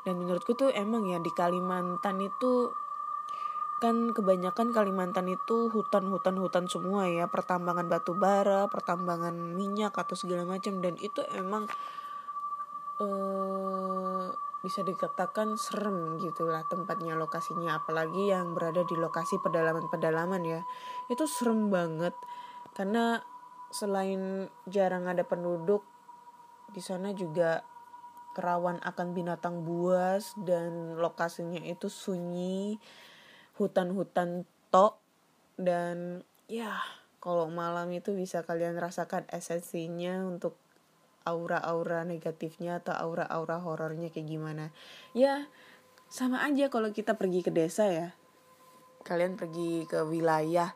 dan 0.08 0.16
menurutku 0.20 0.56
tuh 0.56 0.72
emang 0.72 1.08
ya 1.08 1.20
di 1.20 1.32
Kalimantan 1.32 2.24
itu 2.24 2.72
kan 3.80 4.12
kebanyakan 4.12 4.76
Kalimantan 4.76 5.32
itu 5.32 5.72
hutan-hutan 5.72 6.36
hutan 6.36 6.68
semua 6.68 7.08
ya. 7.08 7.32
Pertambangan 7.32 7.88
batu 7.88 8.12
bara 8.14 8.68
pertambangan 8.68 9.34
minyak 9.56 9.96
atau 9.96 10.20
segala 10.20 10.44
macam. 10.44 10.84
Dan 10.84 11.00
itu 11.00 11.24
emang 11.32 11.64
uh, 13.00 14.28
bisa 14.60 14.84
dikatakan 14.84 15.56
serem 15.56 16.20
gitulah 16.20 16.68
tempatnya 16.68 17.16
lokasinya. 17.16 17.80
Apalagi 17.80 18.36
yang 18.36 18.52
berada 18.52 18.84
di 18.84 19.00
lokasi 19.00 19.40
pedalaman-pedalaman 19.40 20.44
ya. 20.44 20.62
Itu 21.08 21.24
serem 21.24 21.72
banget. 21.72 22.14
Karena 22.76 23.24
selain 23.72 24.52
jarang 24.68 25.08
ada 25.08 25.24
penduduk 25.24 25.88
di 26.70 26.84
sana 26.84 27.16
juga 27.16 27.69
kerawan 28.39 28.80
akan 28.80 29.12
binatang 29.12 29.67
buas 29.67 30.32
dan 30.39 30.95
lokasinya 30.95 31.60
itu 31.67 31.91
sunyi 31.91 32.80
hutan-hutan 33.60 34.47
tok 34.71 34.95
dan 35.60 36.23
ya 36.47 36.80
kalau 37.19 37.52
malam 37.52 37.91
itu 37.91 38.15
bisa 38.15 38.47
kalian 38.47 38.80
rasakan 38.80 39.28
esensinya 39.28 40.23
untuk 40.23 40.56
aura-aura 41.28 42.08
negatifnya 42.08 42.80
atau 42.80 42.95
aura-aura 42.95 43.60
horornya 43.60 44.08
kayak 44.08 44.32
gimana. 44.32 44.71
Ya 45.12 45.52
sama 46.08 46.47
aja 46.47 46.71
kalau 46.71 46.95
kita 46.95 47.19
pergi 47.19 47.43
ke 47.43 47.52
desa 47.52 47.91
ya. 47.91 48.15
Kalian 49.04 49.36
pergi 49.36 49.84
ke 49.84 49.99
wilayah 50.08 50.71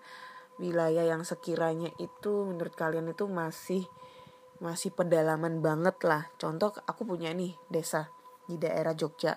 wilayah 0.61 1.05
yang 1.07 1.25
sekiranya 1.25 1.89
itu 1.97 2.45
menurut 2.45 2.75
kalian 2.77 3.09
itu 3.09 3.25
masih 3.25 3.87
masih 4.63 4.95
pedalaman 4.95 5.59
banget 5.59 5.99
lah. 6.07 6.31
Contoh 6.39 6.71
aku 6.87 7.03
punya 7.03 7.35
nih 7.35 7.51
desa 7.67 8.07
di 8.47 8.55
daerah 8.55 8.95
Jogja. 8.95 9.35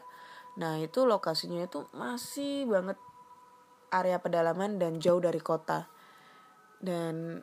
Nah 0.63 0.79
itu 0.79 1.03
lokasinya 1.03 1.67
itu 1.67 1.83
masih 1.91 2.71
banget 2.71 2.95
area 3.91 4.23
pedalaman 4.23 4.79
dan 4.79 5.03
jauh 5.03 5.19
dari 5.19 5.43
kota. 5.43 5.91
Dan 6.79 7.43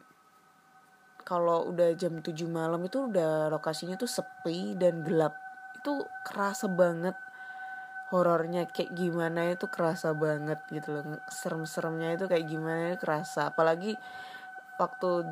kalau 1.27 1.67
udah 1.67 1.91
jam 1.99 2.23
7 2.23 2.31
malam 2.47 2.87
itu 2.87 3.11
udah 3.11 3.51
lokasinya 3.51 3.99
tuh 3.99 4.07
sepi 4.07 4.79
dan 4.79 5.03
gelap. 5.03 5.35
Itu 5.83 6.07
kerasa 6.23 6.71
banget. 6.71 7.19
Horornya 8.15 8.69
kayak 8.69 8.95
gimana 8.95 9.51
itu 9.51 9.67
kerasa 9.67 10.15
banget 10.15 10.63
gitu 10.71 10.95
loh. 10.95 11.19
Serem-seremnya 11.27 12.15
itu 12.15 12.31
kayak 12.31 12.45
gimana 12.47 12.95
itu 12.95 12.99
kerasa. 13.03 13.51
Apalagi 13.51 13.97
waktu 14.79 15.27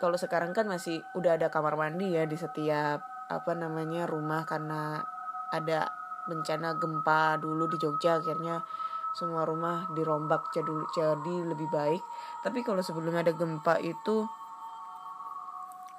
kalau 0.00 0.16
sekarang 0.16 0.56
kan 0.56 0.64
masih 0.64 1.04
udah 1.12 1.36
ada 1.36 1.52
kamar 1.52 1.76
mandi 1.76 2.16
ya 2.16 2.24
di 2.24 2.34
setiap 2.34 3.04
apa 3.28 3.52
namanya 3.54 4.08
rumah 4.08 4.48
karena 4.48 5.04
ada 5.52 5.92
bencana 6.26 6.74
gempa 6.80 7.36
dulu 7.36 7.68
di 7.68 7.76
Jogja 7.76 8.18
akhirnya 8.18 8.64
semua 9.12 9.42
rumah 9.44 9.90
dirombak 9.92 10.54
jadi 10.54 11.34
lebih 11.44 11.68
baik. 11.68 12.02
Tapi 12.40 12.62
kalau 12.62 12.80
sebelum 12.80 13.18
ada 13.18 13.34
gempa 13.34 13.76
itu 13.82 14.24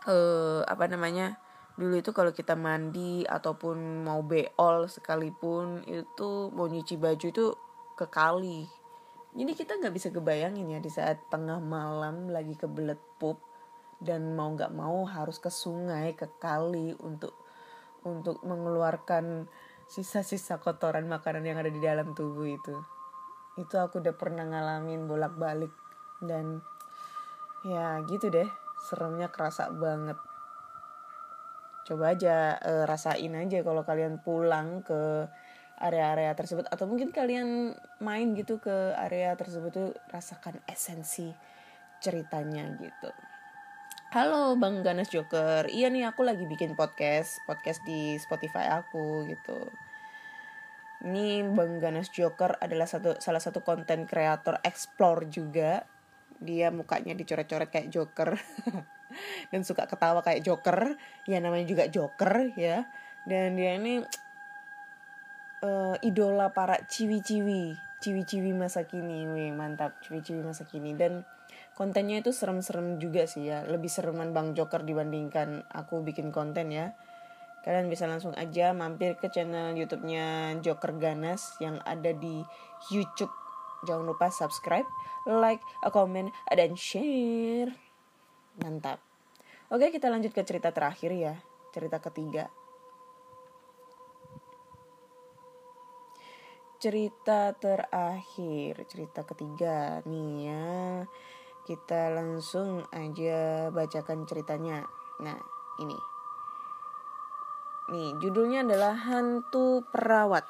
eh 0.10 0.66
apa 0.66 0.90
namanya 0.90 1.38
dulu 1.78 1.94
itu 2.02 2.10
kalau 2.10 2.34
kita 2.34 2.58
mandi 2.58 3.22
ataupun 3.22 4.02
mau 4.02 4.26
beol 4.26 4.90
sekalipun 4.90 5.86
itu 5.86 6.50
mau 6.58 6.66
nyuci 6.66 6.98
baju 6.98 7.28
itu 7.30 7.46
ke 7.94 8.06
kali 8.10 8.66
jadi 9.32 9.52
kita 9.56 9.80
nggak 9.80 9.94
bisa 9.96 10.10
kebayangin 10.12 10.68
ya 10.74 10.80
di 10.84 10.92
saat 10.92 11.22
tengah 11.32 11.64
malam 11.64 12.28
lagi 12.34 12.58
kebelet 12.58 13.00
pup 13.22 13.40
dan 14.02 14.34
mau 14.34 14.50
nggak 14.58 14.74
mau 14.74 15.06
harus 15.06 15.38
ke 15.38 15.54
sungai 15.54 16.18
ke 16.18 16.26
kali 16.42 16.98
untuk 16.98 17.38
untuk 18.02 18.42
mengeluarkan 18.42 19.46
sisa-sisa 19.86 20.58
kotoran 20.58 21.06
makanan 21.06 21.46
yang 21.46 21.62
ada 21.62 21.70
di 21.70 21.78
dalam 21.78 22.18
tubuh 22.18 22.50
itu. 22.50 22.76
Itu 23.62 23.78
aku 23.78 24.02
udah 24.02 24.18
pernah 24.18 24.42
ngalamin 24.42 25.06
bolak-balik 25.06 25.72
dan 26.26 26.66
ya 27.62 28.02
gitu 28.10 28.34
deh 28.34 28.50
seremnya 28.90 29.30
kerasa 29.30 29.70
banget. 29.70 30.18
Coba 31.86 32.18
aja 32.18 32.58
eh, 32.58 32.84
rasain 32.90 33.38
aja 33.38 33.62
kalau 33.62 33.86
kalian 33.86 34.18
pulang 34.26 34.82
ke 34.82 35.30
area-area 35.82 36.34
tersebut 36.34 36.66
atau 36.70 36.86
mungkin 36.86 37.10
kalian 37.10 37.74
main 38.02 38.34
gitu 38.38 38.62
ke 38.62 38.94
area 38.98 39.34
tersebut 39.34 39.72
tuh 39.74 39.90
rasakan 40.14 40.62
esensi 40.70 41.34
ceritanya 42.02 42.70
gitu 42.78 43.10
Halo 44.12 44.60
Bang 44.60 44.84
Ganes 44.84 45.08
Joker. 45.08 45.72
Iya 45.72 45.88
nih 45.88 46.04
aku 46.04 46.28
lagi 46.28 46.44
bikin 46.44 46.76
podcast 46.76 47.40
Podcast 47.48 47.80
di 47.88 48.20
Spotify 48.20 48.68
aku 48.68 49.24
gitu. 49.24 49.72
Ini 51.08 51.48
Bang 51.56 51.80
Ganes 51.80 52.12
Joker 52.12 52.60
adalah 52.60 52.92
satu 52.92 53.16
salah 53.24 53.40
satu 53.40 53.64
konten 53.64 54.04
kreator 54.04 54.60
explore 54.68 55.32
juga. 55.32 55.88
Dia 56.44 56.76
mukanya 56.76 57.16
dicoret-coret 57.16 57.72
kayak 57.72 57.88
Joker. 57.88 58.36
Dan 59.56 59.64
suka 59.64 59.88
ketawa 59.88 60.20
kayak 60.20 60.44
Joker. 60.44 61.00
Ya 61.24 61.40
namanya 61.40 61.64
juga 61.64 61.88
Joker 61.88 62.52
ya. 62.60 62.92
Dan 63.24 63.56
dia 63.56 63.80
ini 63.80 64.04
eh, 65.64 65.96
idola 66.04 66.52
para 66.52 66.84
ciwi-ciwi. 66.84 67.80
Ciwi-ciwi 68.04 68.52
masa 68.52 68.84
kini 68.84 69.24
Wih 69.24 69.56
mantap. 69.56 70.04
Ciwi-ciwi 70.04 70.44
masa 70.44 70.68
kini. 70.68 71.00
Dan 71.00 71.24
kontennya 71.76 72.20
itu 72.20 72.36
serem-serem 72.36 73.00
juga 73.00 73.26
sih 73.26 73.48
ya. 73.48 73.64
Lebih 73.64 73.88
sereman 73.88 74.36
Bang 74.36 74.54
Joker 74.54 74.84
dibandingkan 74.84 75.64
aku 75.72 76.04
bikin 76.04 76.30
konten 76.30 76.72
ya. 76.72 76.96
Kalian 77.62 77.94
bisa 77.94 78.10
langsung 78.10 78.34
aja 78.34 78.74
mampir 78.74 79.14
ke 79.22 79.30
channel 79.30 79.78
YouTube-nya 79.78 80.58
Joker 80.66 80.98
Ganas 80.98 81.62
yang 81.62 81.78
ada 81.86 82.10
di 82.10 82.42
YouTube. 82.90 83.30
Jangan 83.86 84.06
lupa 84.06 84.34
subscribe 84.34 84.86
like 85.30 85.62
comment 85.94 86.34
dan 86.50 86.74
share. 86.74 87.70
Mantap. 88.58 88.98
Oke 89.70 89.94
kita 89.94 90.10
lanjut 90.10 90.34
ke 90.34 90.42
cerita 90.42 90.74
terakhir 90.74 91.14
ya. 91.14 91.34
Cerita 91.70 92.02
ketiga. 92.02 92.50
Cerita 96.82 97.54
terakhir 97.54 98.74
cerita 98.90 99.22
ketiga 99.22 100.02
nih 100.02 100.50
ya 100.50 101.06
kita 101.72 102.12
langsung 102.12 102.84
aja 102.92 103.72
bacakan 103.72 104.28
ceritanya. 104.28 104.84
Nah, 105.24 105.40
ini. 105.80 105.96
Nih, 107.96 108.12
judulnya 108.20 108.68
adalah 108.68 109.00
Hantu 109.00 109.80
Perawat. 109.88 110.44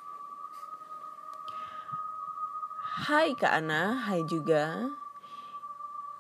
Hai 3.06 3.38
Kak 3.38 3.54
Ana, 3.54 4.10
hai 4.10 4.26
juga. 4.26 4.90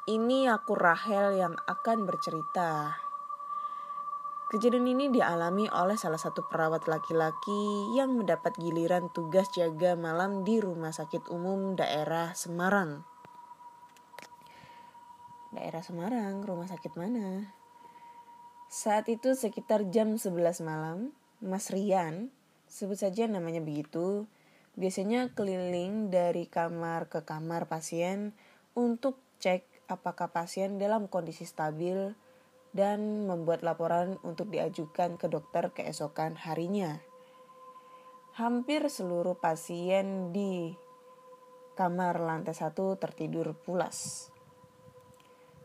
Ini 0.06 0.54
aku 0.54 0.78
Rahel 0.78 1.34
yang 1.34 1.58
akan 1.66 2.06
bercerita. 2.06 2.94
Kejadian 4.54 4.86
ini 4.86 5.10
dialami 5.10 5.66
oleh 5.72 5.98
salah 5.98 6.22
satu 6.22 6.46
perawat 6.46 6.86
laki-laki 6.86 7.90
yang 7.98 8.20
mendapat 8.20 8.54
giliran 8.62 9.10
tugas 9.10 9.50
jaga 9.50 9.98
malam 9.98 10.46
di 10.46 10.62
Rumah 10.62 10.94
Sakit 10.94 11.32
Umum 11.32 11.74
daerah 11.74 12.36
Semarang 12.36 13.11
daerah 15.52 15.84
Semarang, 15.84 16.44
rumah 16.48 16.68
sakit 16.68 16.96
mana? 16.96 17.52
Saat 18.72 19.12
itu 19.12 19.36
sekitar 19.36 19.92
jam 19.92 20.16
11 20.16 20.64
malam, 20.64 21.12
Mas 21.44 21.68
Rian, 21.68 22.32
sebut 22.72 22.96
saja 22.96 23.28
namanya 23.28 23.60
begitu, 23.60 24.32
biasanya 24.80 25.36
keliling 25.36 26.08
dari 26.08 26.48
kamar 26.48 27.12
ke 27.12 27.28
kamar 27.28 27.68
pasien 27.68 28.32
untuk 28.72 29.20
cek 29.44 29.68
apakah 29.92 30.32
pasien 30.32 30.80
dalam 30.80 31.12
kondisi 31.12 31.44
stabil 31.44 32.16
dan 32.72 33.28
membuat 33.28 33.68
laporan 33.68 34.16
untuk 34.24 34.48
diajukan 34.48 35.20
ke 35.20 35.28
dokter 35.28 35.76
keesokan 35.76 36.40
harinya. 36.40 37.04
Hampir 38.40 38.88
seluruh 38.88 39.36
pasien 39.36 40.32
di 40.32 40.72
kamar 41.76 42.24
lantai 42.24 42.56
satu 42.56 42.96
tertidur 42.96 43.52
pulas. 43.52 44.31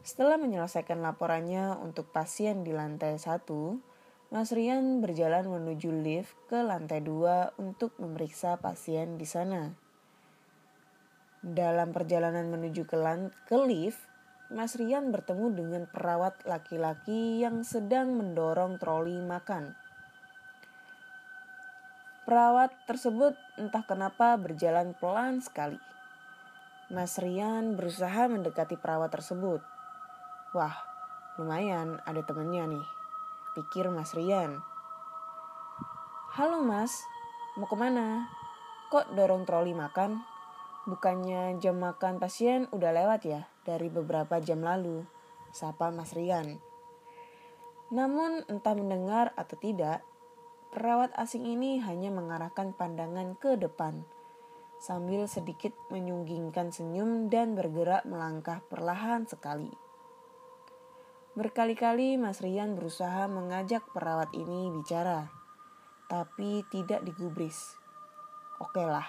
Setelah 0.07 0.39
menyelesaikan 0.39 1.03
laporannya 1.03 1.83
untuk 1.83 2.15
pasien 2.15 2.63
di 2.63 2.71
lantai 2.71 3.19
satu, 3.19 3.83
Mas 4.31 4.55
Rian 4.55 5.03
berjalan 5.03 5.51
menuju 5.51 5.91
lift 5.91 6.31
ke 6.47 6.63
lantai 6.63 7.03
dua 7.03 7.51
untuk 7.59 7.91
memeriksa 7.99 8.55
pasien 8.63 9.19
di 9.19 9.27
sana. 9.27 9.75
Dalam 11.43 11.91
perjalanan 11.91 12.47
menuju 12.55 12.87
ke, 12.87 12.95
ke 13.51 13.59
lift, 13.67 13.99
Mas 14.55 14.79
Rian 14.79 15.11
bertemu 15.11 15.47
dengan 15.51 15.83
perawat 15.91 16.39
laki-laki 16.47 17.43
yang 17.43 17.67
sedang 17.67 18.15
mendorong 18.15 18.79
troli 18.79 19.19
makan. 19.19 19.75
Perawat 22.31 22.71
tersebut 22.87 23.35
entah 23.59 23.83
kenapa 23.83 24.39
berjalan 24.39 24.95
pelan 25.03 25.43
sekali. 25.43 25.83
Mas 26.95 27.19
Rian 27.19 27.75
berusaha 27.75 28.31
mendekati 28.31 28.79
perawat 28.79 29.11
tersebut. 29.11 29.75
Wah, 30.57 30.73
lumayan 31.37 32.01
ada 32.09 32.25
temennya 32.25 32.65
nih. 32.65 32.87
Pikir 33.53 33.93
Mas 33.93 34.17
Rian. 34.17 34.57
Halo 36.33 36.65
mas, 36.65 37.05
mau 37.61 37.69
ke 37.69 37.77
mana? 37.77 38.25
Kok 38.89 39.13
dorong 39.13 39.45
troli 39.45 39.77
makan? 39.77 40.25
Bukannya 40.89 41.61
jam 41.61 41.77
makan 41.77 42.17
pasien 42.17 42.73
udah 42.73 42.89
lewat 42.89 43.29
ya 43.29 43.45
dari 43.69 43.93
beberapa 43.93 44.41
jam 44.41 44.65
lalu? 44.65 45.05
Sapa 45.53 45.93
Mas 45.93 46.17
Rian. 46.17 46.57
Namun 47.93 48.49
entah 48.49 48.73
mendengar 48.73 49.37
atau 49.37 49.61
tidak, 49.61 50.01
perawat 50.73 51.13
asing 51.21 51.45
ini 51.45 51.85
hanya 51.85 52.09
mengarahkan 52.09 52.73
pandangan 52.73 53.37
ke 53.37 53.61
depan 53.61 54.09
sambil 54.81 55.29
sedikit 55.29 55.77
menyunggingkan 55.93 56.73
senyum 56.73 57.29
dan 57.29 57.53
bergerak 57.53 58.09
melangkah 58.09 58.65
perlahan 58.73 59.29
sekali. 59.29 59.85
Berkali-kali 61.37 62.17
Mas 62.17 62.41
Rian 62.41 62.81
berusaha 62.81 63.29
mengajak 63.29 63.85
perawat 63.93 64.33
ini 64.33 64.73
bicara, 64.73 65.29
tapi 66.09 66.65
tidak 66.73 67.05
digubris. 67.05 67.77
Oke 68.57 68.81
lah, 68.81 69.05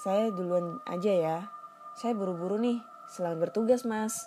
saya 0.00 0.32
duluan 0.32 0.80
aja 0.88 1.12
ya. 1.12 1.38
Saya 2.00 2.16
buru-buru 2.16 2.56
nih, 2.56 2.80
selamat 3.12 3.52
bertugas 3.52 3.84
mas. 3.84 4.24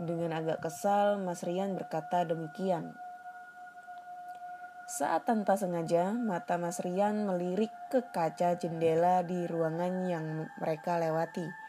Dengan 0.00 0.32
agak 0.32 0.64
kesal, 0.64 1.20
Mas 1.20 1.44
Rian 1.44 1.76
berkata 1.76 2.24
demikian. 2.24 2.96
Saat 4.88 5.28
tanpa 5.28 5.60
sengaja, 5.60 6.16
mata 6.16 6.56
Mas 6.56 6.80
Rian 6.80 7.28
melirik 7.28 7.74
ke 7.92 8.00
kaca 8.00 8.56
jendela 8.56 9.20
di 9.20 9.44
ruangan 9.44 10.08
yang 10.08 10.48
mereka 10.56 10.96
lewati. 10.96 11.65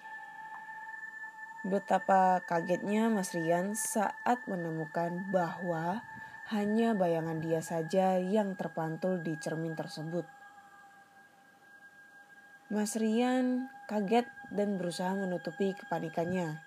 Betapa 1.68 2.40
kagetnya 2.48 3.12
Mas 3.12 3.36
Rian 3.36 3.76
saat 3.76 4.40
menemukan 4.48 5.28
bahwa 5.36 6.00
hanya 6.48 6.96
bayangan 6.96 7.44
dia 7.44 7.60
saja 7.60 8.16
yang 8.24 8.56
terpantul 8.56 9.20
di 9.20 9.36
cermin 9.36 9.76
tersebut. 9.76 10.24
Mas 12.72 12.96
Rian 12.96 13.68
kaget 13.92 14.32
dan 14.48 14.80
berusaha 14.80 15.12
menutupi 15.12 15.76
kepanikannya. 15.76 16.64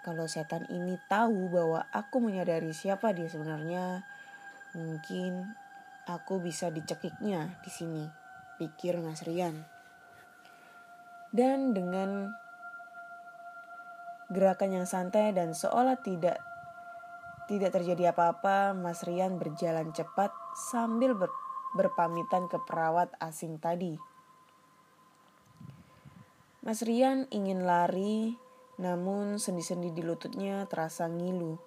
Kalau 0.00 0.32
setan 0.32 0.64
ini 0.72 0.96
tahu 1.04 1.52
bahwa 1.52 1.84
aku 1.92 2.24
menyadari 2.24 2.72
siapa 2.72 3.12
dia 3.12 3.28
sebenarnya, 3.28 4.00
mungkin 4.72 5.52
aku 6.08 6.40
bisa 6.40 6.72
dicekiknya 6.72 7.60
di 7.60 7.68
sini, 7.68 8.04
pikir 8.56 8.96
Mas 9.04 9.20
Rian. 9.28 9.60
Dan 11.36 11.76
dengan 11.76 12.32
gerakan 14.34 14.82
yang 14.82 14.86
santai 14.90 15.30
dan 15.30 15.54
seolah 15.54 16.02
tidak 16.02 16.42
tidak 17.44 17.76
terjadi 17.76 18.16
apa-apa, 18.16 18.72
Mas 18.72 19.04
Rian 19.04 19.36
berjalan 19.36 19.92
cepat 19.92 20.32
sambil 20.56 21.12
ber, 21.12 21.28
berpamitan 21.76 22.48
ke 22.48 22.56
perawat 22.64 23.12
asing 23.20 23.60
tadi. 23.60 24.00
Mas 26.64 26.80
Rian 26.80 27.28
ingin 27.28 27.68
lari, 27.68 28.40
namun 28.80 29.36
sendi-sendi 29.36 29.92
di 29.92 30.00
lututnya 30.00 30.64
terasa 30.64 31.04
ngilu. 31.04 31.60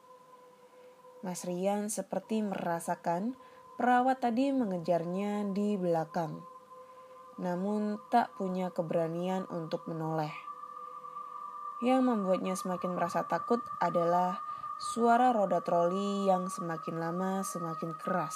Mas 1.21 1.45
Rian 1.45 1.93
seperti 1.93 2.41
merasakan 2.41 3.37
perawat 3.77 4.25
tadi 4.25 4.49
mengejarnya 4.49 5.53
di 5.53 5.77
belakang, 5.77 6.41
namun 7.37 8.01
tak 8.09 8.33
punya 8.41 8.73
keberanian 8.73 9.45
untuk 9.53 9.85
menoleh. 9.85 10.46
Yang 11.77 12.01
membuatnya 12.09 12.57
semakin 12.57 12.97
merasa 12.97 13.21
takut 13.29 13.61
adalah 13.77 14.41
suara 14.81 15.29
roda 15.29 15.61
troli 15.61 16.25
yang 16.25 16.49
semakin 16.49 16.97
lama 16.97 17.45
semakin 17.45 17.93
keras. 18.01 18.33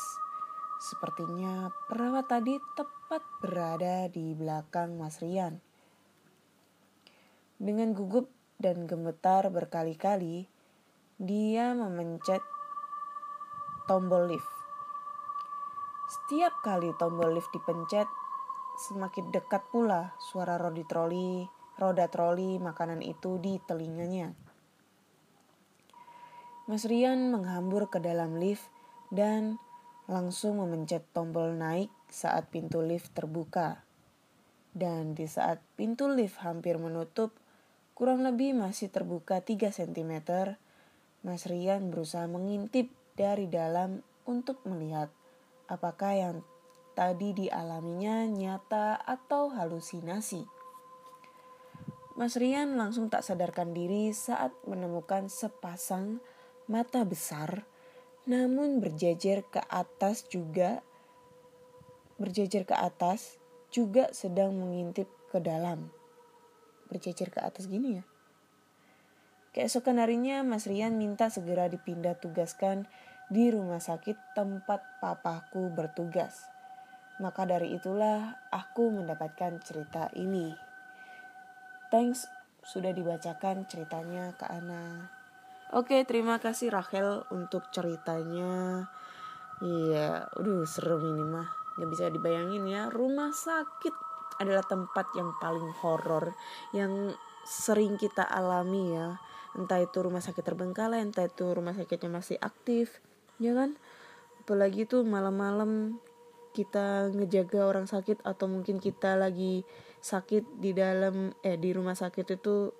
Sepertinya 0.78 1.74
perawat 1.90 2.30
tadi 2.30 2.62
tepat 2.78 3.26
berada 3.42 4.06
di 4.10 4.38
belakang 4.38 4.94
Mas 4.98 5.18
Rian. 5.22 5.58
Dengan 7.58 7.98
gugup 7.98 8.30
dan 8.62 8.86
gemetar 8.86 9.50
berkali-kali, 9.50 10.46
dia 11.18 11.74
memencet 11.74 12.46
tombol 13.90 14.30
lift. 14.30 14.54
Setiap 16.10 16.62
kali 16.62 16.94
tombol 16.98 17.38
lift 17.38 17.50
dipencet, 17.54 18.10
semakin 18.90 19.34
dekat 19.34 19.66
pula 19.70 20.14
suara 20.18 20.62
rodi 20.62 20.86
troli 20.86 21.61
roda 21.82 22.06
troli 22.06 22.62
makanan 22.62 23.02
itu 23.02 23.42
di 23.42 23.58
telinganya. 23.66 24.38
Mas 26.70 26.86
Rian 26.86 27.34
menghambur 27.34 27.90
ke 27.90 27.98
dalam 27.98 28.38
lift 28.38 28.70
dan 29.10 29.58
langsung 30.06 30.62
memencet 30.62 31.02
tombol 31.10 31.58
naik 31.58 31.90
saat 32.06 32.54
pintu 32.54 32.86
lift 32.86 33.10
terbuka. 33.18 33.82
Dan 34.72 35.18
di 35.18 35.26
saat 35.26 35.60
pintu 35.74 36.08
lift 36.08 36.40
hampir 36.46 36.78
menutup, 36.78 37.34
kurang 37.98 38.24
lebih 38.24 38.56
masih 38.56 38.88
terbuka 38.88 39.42
3 39.42 39.74
cm, 39.74 40.14
Mas 41.26 41.44
Rian 41.50 41.90
berusaha 41.90 42.30
mengintip 42.30 42.94
dari 43.18 43.50
dalam 43.50 44.06
untuk 44.30 44.62
melihat 44.64 45.12
apakah 45.68 46.14
yang 46.14 46.38
tadi 46.96 47.36
dialaminya 47.36 48.24
nyata 48.30 48.96
atau 49.02 49.52
halusinasi. 49.52 50.61
Mas 52.22 52.38
Rian 52.38 52.78
langsung 52.78 53.10
tak 53.10 53.26
sadarkan 53.26 53.74
diri 53.74 54.14
saat 54.14 54.54
menemukan 54.70 55.26
sepasang 55.26 56.22
mata 56.70 57.02
besar 57.02 57.66
namun 58.30 58.78
berjejer 58.78 59.42
ke 59.50 59.58
atas 59.66 60.30
juga 60.30 60.86
berjejer 62.22 62.70
ke 62.70 62.78
atas 62.78 63.42
juga 63.74 64.14
sedang 64.14 64.54
mengintip 64.54 65.10
ke 65.34 65.42
dalam. 65.42 65.90
Berjejer 66.94 67.34
ke 67.34 67.42
atas 67.42 67.66
gini 67.66 67.98
ya. 67.98 68.06
Keesokan 69.58 69.98
harinya 69.98 70.46
Mas 70.46 70.70
Rian 70.70 71.02
minta 71.02 71.34
segera 71.34 71.66
dipindah 71.66 72.22
tugaskan 72.22 72.86
di 73.34 73.50
rumah 73.50 73.82
sakit 73.82 74.38
tempat 74.38 75.02
papaku 75.02 75.74
bertugas. 75.74 76.46
Maka 77.18 77.50
dari 77.50 77.74
itulah 77.74 78.38
aku 78.54 78.94
mendapatkan 78.94 79.58
cerita 79.66 80.14
ini. 80.14 80.71
Thanks 81.92 82.24
sudah 82.64 82.96
dibacakan 82.96 83.68
ceritanya 83.68 84.32
ke 84.40 84.48
Ana. 84.48 85.12
Oke, 85.76 86.08
terima 86.08 86.40
kasih 86.40 86.72
Rachel 86.72 87.28
untuk 87.36 87.68
ceritanya. 87.76 88.88
Iya, 89.60 90.32
aduh 90.32 90.64
serem 90.64 91.04
ini 91.04 91.24
mah. 91.28 91.52
Gak 91.76 91.90
bisa 91.92 92.08
dibayangin 92.08 92.64
ya, 92.64 92.88
rumah 92.88 93.36
sakit 93.36 93.92
adalah 94.40 94.64
tempat 94.64 95.12
yang 95.20 95.36
paling 95.44 95.68
horor 95.84 96.32
yang 96.72 97.12
sering 97.44 98.00
kita 98.00 98.24
alami 98.24 98.96
ya. 98.96 99.20
Entah 99.60 99.84
itu 99.84 100.00
rumah 100.00 100.24
sakit 100.24 100.48
terbengkalai, 100.48 101.04
entah 101.04 101.28
itu 101.28 101.44
rumah 101.52 101.76
sakitnya 101.76 102.08
masih 102.08 102.40
aktif, 102.40 103.04
ya 103.36 103.52
kan? 103.52 103.76
Apalagi 104.40 104.88
tuh 104.88 105.04
malam-malam 105.04 106.00
kita 106.56 107.12
ngejaga 107.12 107.68
orang 107.68 107.88
sakit 107.88 108.24
atau 108.24 108.48
mungkin 108.48 108.80
kita 108.80 109.20
lagi 109.20 109.64
sakit 110.02 110.58
di 110.58 110.74
dalam 110.74 111.30
eh 111.46 111.62
di 111.62 111.70
rumah 111.70 111.94
sakit 111.94 112.26
itu 112.42 112.74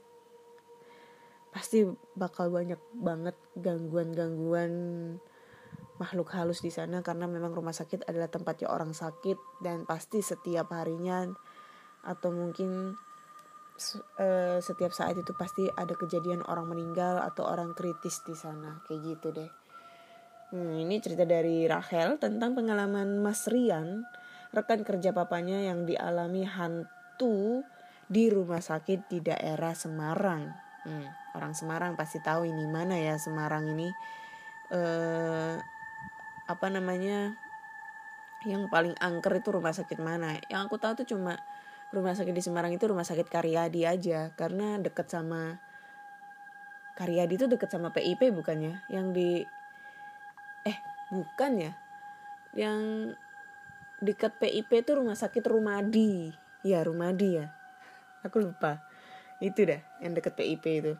pasti 1.54 1.86
bakal 2.18 2.50
banyak 2.50 2.82
banget 2.98 3.38
gangguan-gangguan 3.54 4.74
makhluk 6.02 6.34
halus 6.34 6.66
di 6.66 6.74
sana 6.74 7.06
karena 7.06 7.30
memang 7.30 7.54
rumah 7.54 7.78
sakit 7.78 8.10
adalah 8.10 8.26
tempatnya 8.26 8.74
orang 8.74 8.90
sakit 8.90 9.62
dan 9.62 9.86
pasti 9.86 10.26
setiap 10.26 10.74
harinya 10.74 11.30
atau 12.02 12.34
mungkin 12.34 12.98
uh, 14.18 14.58
setiap 14.58 14.90
saat 14.90 15.14
itu 15.22 15.30
pasti 15.38 15.70
ada 15.70 15.94
kejadian 15.94 16.42
orang 16.50 16.74
meninggal 16.74 17.22
atau 17.22 17.46
orang 17.46 17.78
kritis 17.78 18.26
di 18.26 18.34
sana 18.34 18.82
kayak 18.90 19.02
gitu 19.06 19.30
deh. 19.30 19.52
Hmm, 20.52 20.74
ini 20.82 20.98
cerita 21.00 21.24
dari 21.24 21.70
Rachel 21.70 22.18
tentang 22.18 22.58
pengalaman 22.58 23.22
Mas 23.24 23.48
Rian, 23.48 24.04
rekan 24.52 24.84
kerja 24.84 25.16
papanya 25.16 25.64
yang 25.64 25.88
dialami 25.88 26.44
hantu 26.44 27.01
itu 27.22 27.62
di 28.10 28.34
rumah 28.34 28.58
sakit 28.58 29.06
di 29.06 29.22
daerah 29.22 29.78
Semarang. 29.78 30.50
Hmm, 30.82 31.06
orang 31.38 31.54
Semarang 31.54 31.94
pasti 31.94 32.18
tahu 32.18 32.50
ini 32.50 32.66
mana 32.66 32.98
ya 32.98 33.14
Semarang 33.22 33.70
ini. 33.70 33.94
Eh, 34.74 35.56
apa 36.50 36.68
namanya? 36.74 37.38
Yang 38.42 38.74
paling 38.74 38.98
angker 38.98 39.38
itu 39.38 39.54
rumah 39.54 39.70
sakit 39.70 40.02
mana? 40.02 40.42
Yang 40.50 40.62
aku 40.66 40.82
tahu 40.82 41.06
tuh 41.06 41.14
cuma 41.14 41.38
rumah 41.94 42.18
sakit 42.18 42.34
di 42.34 42.42
Semarang 42.42 42.74
itu 42.74 42.90
rumah 42.90 43.06
sakit 43.06 43.30
Karyadi 43.30 43.86
aja 43.86 44.34
karena 44.34 44.82
deket 44.82 45.14
sama 45.14 45.62
Karyadi 46.98 47.38
itu 47.38 47.46
deket 47.46 47.70
sama 47.70 47.94
PIP 47.94 48.34
bukannya? 48.34 48.82
Yang 48.90 49.08
di 49.14 49.30
eh 50.66 50.78
bukan 51.14 51.70
ya? 51.70 51.72
Yang 52.58 52.82
dekat 54.02 54.42
PIP 54.42 54.74
itu 54.74 54.98
rumah 54.98 55.14
sakit 55.14 55.46
Rumadi 55.46 56.41
ya 56.62 56.82
Rumadi 56.86 57.42
ya. 57.42 57.54
Aku 58.26 58.42
lupa. 58.42 58.86
Itu 59.42 59.66
dah 59.66 59.82
yang 60.02 60.14
deket 60.14 60.38
PIP 60.38 60.66
itu. 60.70 60.94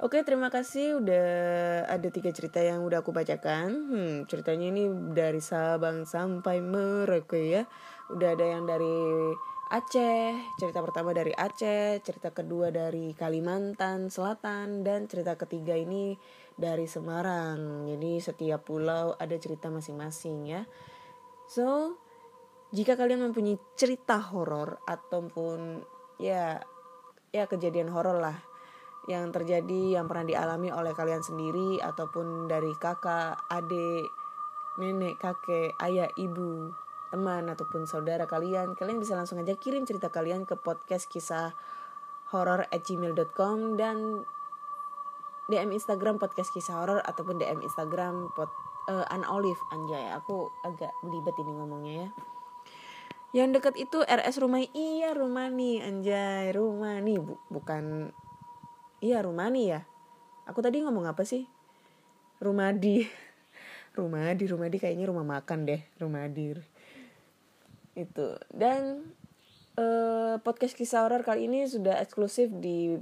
Oke 0.00 0.24
terima 0.24 0.48
kasih. 0.48 0.96
Udah 0.96 1.28
ada 1.84 2.08
tiga 2.08 2.32
cerita 2.32 2.56
yang 2.64 2.80
udah 2.88 3.04
aku 3.04 3.12
bacakan. 3.12 3.68
Hmm, 3.68 4.14
Ceritanya 4.24 4.72
ini 4.72 4.88
dari 5.12 5.44
Sabang 5.44 6.08
sampai 6.08 6.64
Merauke 6.64 7.60
ya. 7.60 7.68
Udah 8.08 8.32
ada 8.32 8.46
yang 8.48 8.64
dari 8.64 8.96
Aceh 9.70 10.34
Cerita 10.58 10.82
pertama 10.82 11.14
dari 11.14 11.30
Aceh 11.30 12.02
Cerita 12.02 12.34
kedua 12.34 12.74
dari 12.74 13.14
Kalimantan 13.14 14.10
Selatan 14.10 14.82
Dan 14.82 15.06
cerita 15.06 15.38
ketiga 15.38 15.78
ini 15.78 16.18
dari 16.58 16.90
Semarang. 16.90 17.86
Jadi 17.86 18.18
setiap 18.18 18.66
pulau 18.66 19.14
ada 19.14 19.36
cerita 19.36 19.68
masing-masing 19.68 20.48
ya. 20.48 20.64
So 21.46 22.00
jika 22.70 22.94
kalian 22.94 23.26
mempunyai 23.30 23.58
cerita 23.74 24.18
horor 24.18 24.78
ataupun 24.86 25.82
ya 26.22 26.62
ya 27.30 27.44
kejadian 27.46 27.90
horor 27.90 28.18
lah 28.18 28.38
yang 29.10 29.32
terjadi 29.34 29.98
yang 29.98 30.06
pernah 30.06 30.26
dialami 30.28 30.70
oleh 30.70 30.94
kalian 30.94 31.24
sendiri 31.24 31.80
ataupun 31.82 32.46
dari 32.46 32.70
kakak, 32.76 33.42
adik, 33.48 34.06
nenek, 34.76 35.16
kakek, 35.18 35.72
ayah, 35.82 36.06
ibu, 36.20 36.70
teman 37.10 37.48
ataupun 37.48 37.88
saudara 37.88 38.28
kalian, 38.28 38.76
kalian 38.78 39.00
bisa 39.00 39.16
langsung 39.18 39.40
aja 39.40 39.56
kirim 39.56 39.88
cerita 39.88 40.12
kalian 40.12 40.46
ke 40.46 40.54
podcast 40.54 41.08
kisah 41.10 41.56
horror 42.30 42.68
at 42.70 42.86
gmail.com 42.86 43.74
dan 43.74 44.22
DM 45.50 45.74
Instagram 45.74 46.22
podcast 46.22 46.54
kisah 46.54 46.78
horor 46.78 47.00
ataupun 47.02 47.42
DM 47.42 47.66
Instagram 47.66 48.30
pot 48.38 48.52
uh, 48.86 49.02
An 49.10 49.26
Olive 49.26 49.58
anjay 49.74 50.06
aku 50.14 50.46
agak 50.62 50.94
belibet 51.02 51.34
ini 51.42 51.50
ngomongnya 51.50 51.94
ya 52.06 52.08
yang 53.30 53.54
dekat 53.54 53.78
itu 53.78 54.02
RS 54.02 54.42
rumah 54.42 54.58
iya 54.74 55.14
nih 55.14 55.86
anjay 55.86 56.50
rumah 56.50 56.98
nih 56.98 57.22
Bu, 57.22 57.38
bukan 57.46 58.10
iya 58.98 59.22
rumah 59.22 59.46
nih 59.50 59.78
ya? 59.78 59.80
Aku 60.50 60.58
tadi 60.58 60.82
ngomong 60.82 61.06
apa 61.06 61.22
sih? 61.22 61.46
Rumah 62.42 62.74
di 62.82 63.06
rumah 63.94 64.34
di 64.34 64.44
rumah 64.46 64.66
di 64.66 64.78
kayaknya 64.82 65.06
rumah 65.10 65.26
makan 65.26 65.66
deh 65.66 65.82
rumah 66.02 66.26
di 66.26 66.58
itu. 67.94 68.28
Dan 68.50 69.14
uh, 69.78 70.42
podcast 70.42 70.74
kisah 70.74 71.06
horor 71.06 71.22
kali 71.22 71.46
ini 71.46 71.70
sudah 71.70 72.02
eksklusif 72.02 72.50
di 72.50 72.98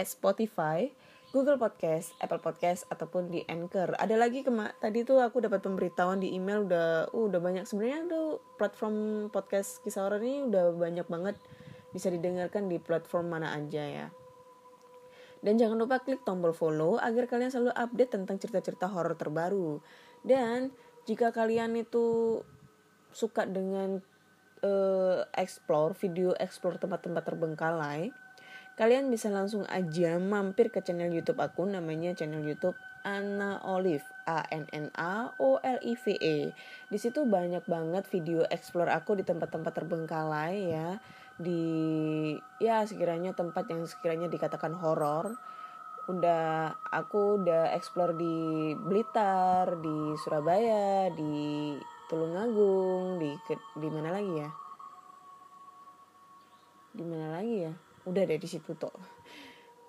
Spotify 0.00 0.88
Google 1.34 1.58
Podcast, 1.58 2.14
Apple 2.22 2.38
Podcast 2.38 2.86
ataupun 2.86 3.26
di 3.26 3.42
Anchor. 3.50 3.98
Ada 3.98 4.14
lagi 4.14 4.46
kema 4.46 4.70
tadi 4.78 5.02
tuh 5.02 5.18
aku 5.18 5.42
dapat 5.42 5.66
pemberitahuan 5.66 6.22
di 6.22 6.30
email 6.30 6.62
udah 6.62 7.10
uh, 7.10 7.26
udah 7.26 7.42
banyak 7.42 7.66
sebenarnya 7.66 8.06
tuh 8.06 8.38
platform 8.54 9.26
podcast 9.34 9.82
kisah 9.82 10.06
horor 10.06 10.22
ini 10.22 10.46
udah 10.46 10.70
banyak 10.78 11.02
banget 11.10 11.34
bisa 11.90 12.06
didengarkan 12.14 12.70
di 12.70 12.78
platform 12.78 13.34
mana 13.34 13.50
aja 13.50 13.82
ya. 13.82 14.06
Dan 15.42 15.58
jangan 15.58 15.74
lupa 15.74 15.98
klik 16.06 16.22
tombol 16.22 16.54
follow 16.54 17.02
agar 17.02 17.26
kalian 17.26 17.50
selalu 17.50 17.74
update 17.74 18.14
tentang 18.14 18.38
cerita-cerita 18.38 18.86
horor 18.86 19.18
terbaru. 19.18 19.82
Dan 20.22 20.70
jika 21.02 21.34
kalian 21.34 21.74
itu 21.74 22.46
suka 23.10 23.42
dengan 23.42 23.98
uh, 24.62 25.26
explore 25.34 25.98
video 25.98 26.30
explore 26.38 26.78
tempat-tempat 26.78 27.26
terbengkalai, 27.26 28.14
kalian 28.74 29.06
bisa 29.10 29.30
langsung 29.30 29.62
aja 29.70 30.18
mampir 30.18 30.70
ke 30.70 30.82
channel 30.82 31.10
YouTube 31.10 31.38
aku 31.38 31.62
namanya 31.66 32.10
channel 32.14 32.42
YouTube 32.42 32.74
Anna 33.04 33.60
Olive 33.62 34.02
A 34.24 34.48
N 34.48 34.64
N 34.72 34.88
A 34.96 35.30
O 35.36 35.60
L 35.60 35.78
I 35.84 35.94
V 35.94 36.04
E. 36.18 36.50
Di 36.88 36.98
situ 36.98 37.28
banyak 37.28 37.68
banget 37.68 38.08
video 38.08 38.48
explore 38.48 38.88
aku 38.90 39.20
di 39.20 39.22
tempat-tempat 39.22 39.72
terbengkalai 39.76 40.56
ya 40.72 40.98
di 41.34 41.60
ya 42.62 42.86
sekiranya 42.86 43.34
tempat 43.34 43.66
yang 43.66 43.82
sekiranya 43.90 44.30
dikatakan 44.30 44.70
horor 44.78 45.34
udah 46.06 46.70
aku 46.94 47.42
udah 47.42 47.74
explore 47.74 48.14
di 48.14 48.70
Blitar, 48.76 49.80
di 49.80 50.14
Surabaya, 50.20 51.08
di 51.10 51.74
Tulungagung, 52.06 53.16
di 53.18 53.32
di 53.80 53.88
mana 53.88 54.12
lagi 54.12 54.32
ya? 54.36 54.50
Di 56.94 57.02
mana 57.02 57.40
lagi 57.40 57.56
ya? 57.64 57.83
Udah 58.04 58.22
deh 58.24 58.40
di 58.40 58.48
situ 58.48 58.76
tuh 58.76 58.94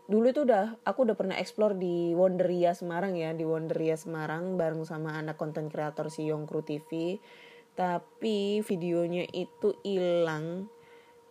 dulu 0.06 0.30
itu 0.30 0.46
udah 0.46 0.86
aku 0.86 1.10
udah 1.10 1.18
pernah 1.18 1.36
explore 1.36 1.74
di 1.74 2.14
Wonderia 2.14 2.78
Semarang 2.78 3.18
ya 3.18 3.34
di 3.34 3.42
Wonderia 3.42 3.98
Semarang 3.98 4.54
bareng 4.54 4.86
sama 4.86 5.18
anak 5.18 5.36
konten 5.42 5.68
kreator 5.68 6.14
si 6.14 6.30
Yongkru 6.30 6.62
TV 6.62 7.18
tapi 7.76 8.64
videonya 8.64 9.28
itu 9.36 9.76
hilang. 9.84 10.72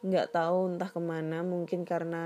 Nggak 0.05 0.37
tahu 0.37 0.76
entah 0.76 0.93
ke 0.93 1.01
mana 1.01 1.41
mungkin 1.41 1.89
karena 1.89 2.24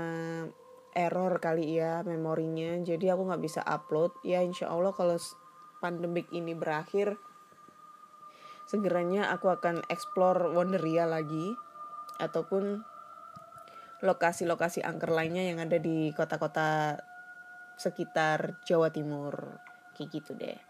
error 0.91 1.39
kali 1.39 1.79
ya 1.79 2.03
memorinya. 2.03 2.75
Jadi 2.83 3.07
aku 3.07 3.31
nggak 3.31 3.43
bisa 3.43 3.63
upload. 3.63 4.11
Ya 4.27 4.43
insya 4.43 4.67
Allah 4.67 4.91
kalau 4.91 5.15
pandemik 5.79 6.27
ini 6.35 6.51
berakhir 6.51 7.15
segeranya 8.67 9.31
aku 9.31 9.49
akan 9.49 9.87
explore 9.87 10.51
Wonderia 10.51 11.07
lagi. 11.07 11.55
Ataupun 12.19 12.83
lokasi-lokasi 13.99 14.83
angker 14.83 15.11
lainnya 15.11 15.43
yang 15.43 15.59
ada 15.59 15.75
di 15.75 16.15
kota-kota 16.15 16.99
sekitar 17.75 18.59
Jawa 18.63 18.91
Timur 18.91 19.59
kayak 19.95 20.09
gitu 20.11 20.31
deh 20.35 20.69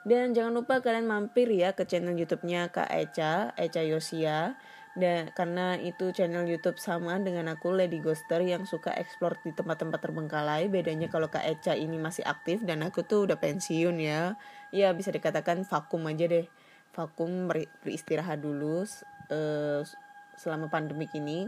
dan 0.00 0.32
jangan 0.32 0.56
lupa 0.56 0.80
kalian 0.80 1.04
mampir 1.04 1.52
ya 1.52 1.76
ke 1.76 1.84
channel 1.84 2.16
YouTube-nya 2.16 2.72
Kak 2.72 2.88
Eca, 2.88 3.52
Eca 3.56 3.82
Yosia. 3.84 4.56
Dan 4.90 5.30
karena 5.38 5.78
itu 5.78 6.10
channel 6.10 6.50
YouTube 6.50 6.80
sama 6.80 7.14
dengan 7.22 7.46
aku 7.54 7.70
Lady 7.70 8.02
Ghoster 8.02 8.42
yang 8.42 8.66
suka 8.66 8.90
explore 8.96 9.38
di 9.44 9.54
tempat-tempat 9.54 10.00
terbengkalai. 10.02 10.66
Bedanya 10.72 11.06
kalau 11.12 11.28
Kak 11.28 11.44
Eca 11.44 11.76
ini 11.76 12.00
masih 12.00 12.24
aktif 12.26 12.64
dan 12.64 12.82
aku 12.82 13.04
tuh 13.04 13.28
udah 13.28 13.36
pensiun 13.38 14.00
ya. 14.00 14.34
Ya 14.74 14.90
bisa 14.96 15.12
dikatakan 15.12 15.62
vakum 15.68 16.08
aja 16.08 16.26
deh. 16.26 16.48
Vakum 16.96 17.46
beristirahat 17.46 18.42
dulu 18.42 18.82
uh, 19.30 19.80
selama 20.34 20.72
pandemik 20.72 21.12
ini. 21.12 21.46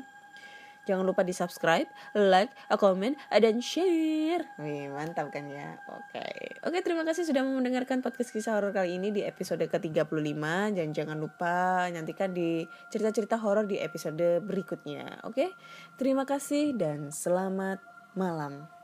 Jangan 0.82 1.06
lupa 1.06 1.22
di 1.22 1.30
subscribe, 1.30 1.86
like, 2.18 2.50
comment, 2.74 3.14
dan 3.30 3.62
share. 3.62 4.42
Wih, 4.58 4.90
mantap 4.90 5.30
kan 5.30 5.46
ya. 5.46 5.78
Oke. 5.86 6.58
Oke, 6.66 6.78
terima 6.82 7.06
kasih 7.06 7.22
sudah 7.22 7.46
mendengarkan 7.46 8.02
podcast 8.02 8.34
kisah 8.34 8.58
horor 8.58 8.74
kali 8.74 8.98
ini 8.98 9.14
di 9.14 9.22
episode 9.22 9.62
ke-35. 9.62 10.42
Dan 10.74 10.90
jangan 10.90 11.16
lupa 11.18 11.86
nantikan 11.88 12.34
di 12.34 12.66
cerita-cerita 12.90 13.38
horor 13.38 13.70
di 13.70 13.78
episode 13.78 14.42
berikutnya. 14.42 15.22
Oke? 15.22 15.54
Terima 15.94 16.26
kasih 16.26 16.74
dan 16.74 17.14
selamat 17.14 17.78
malam. 18.18 18.81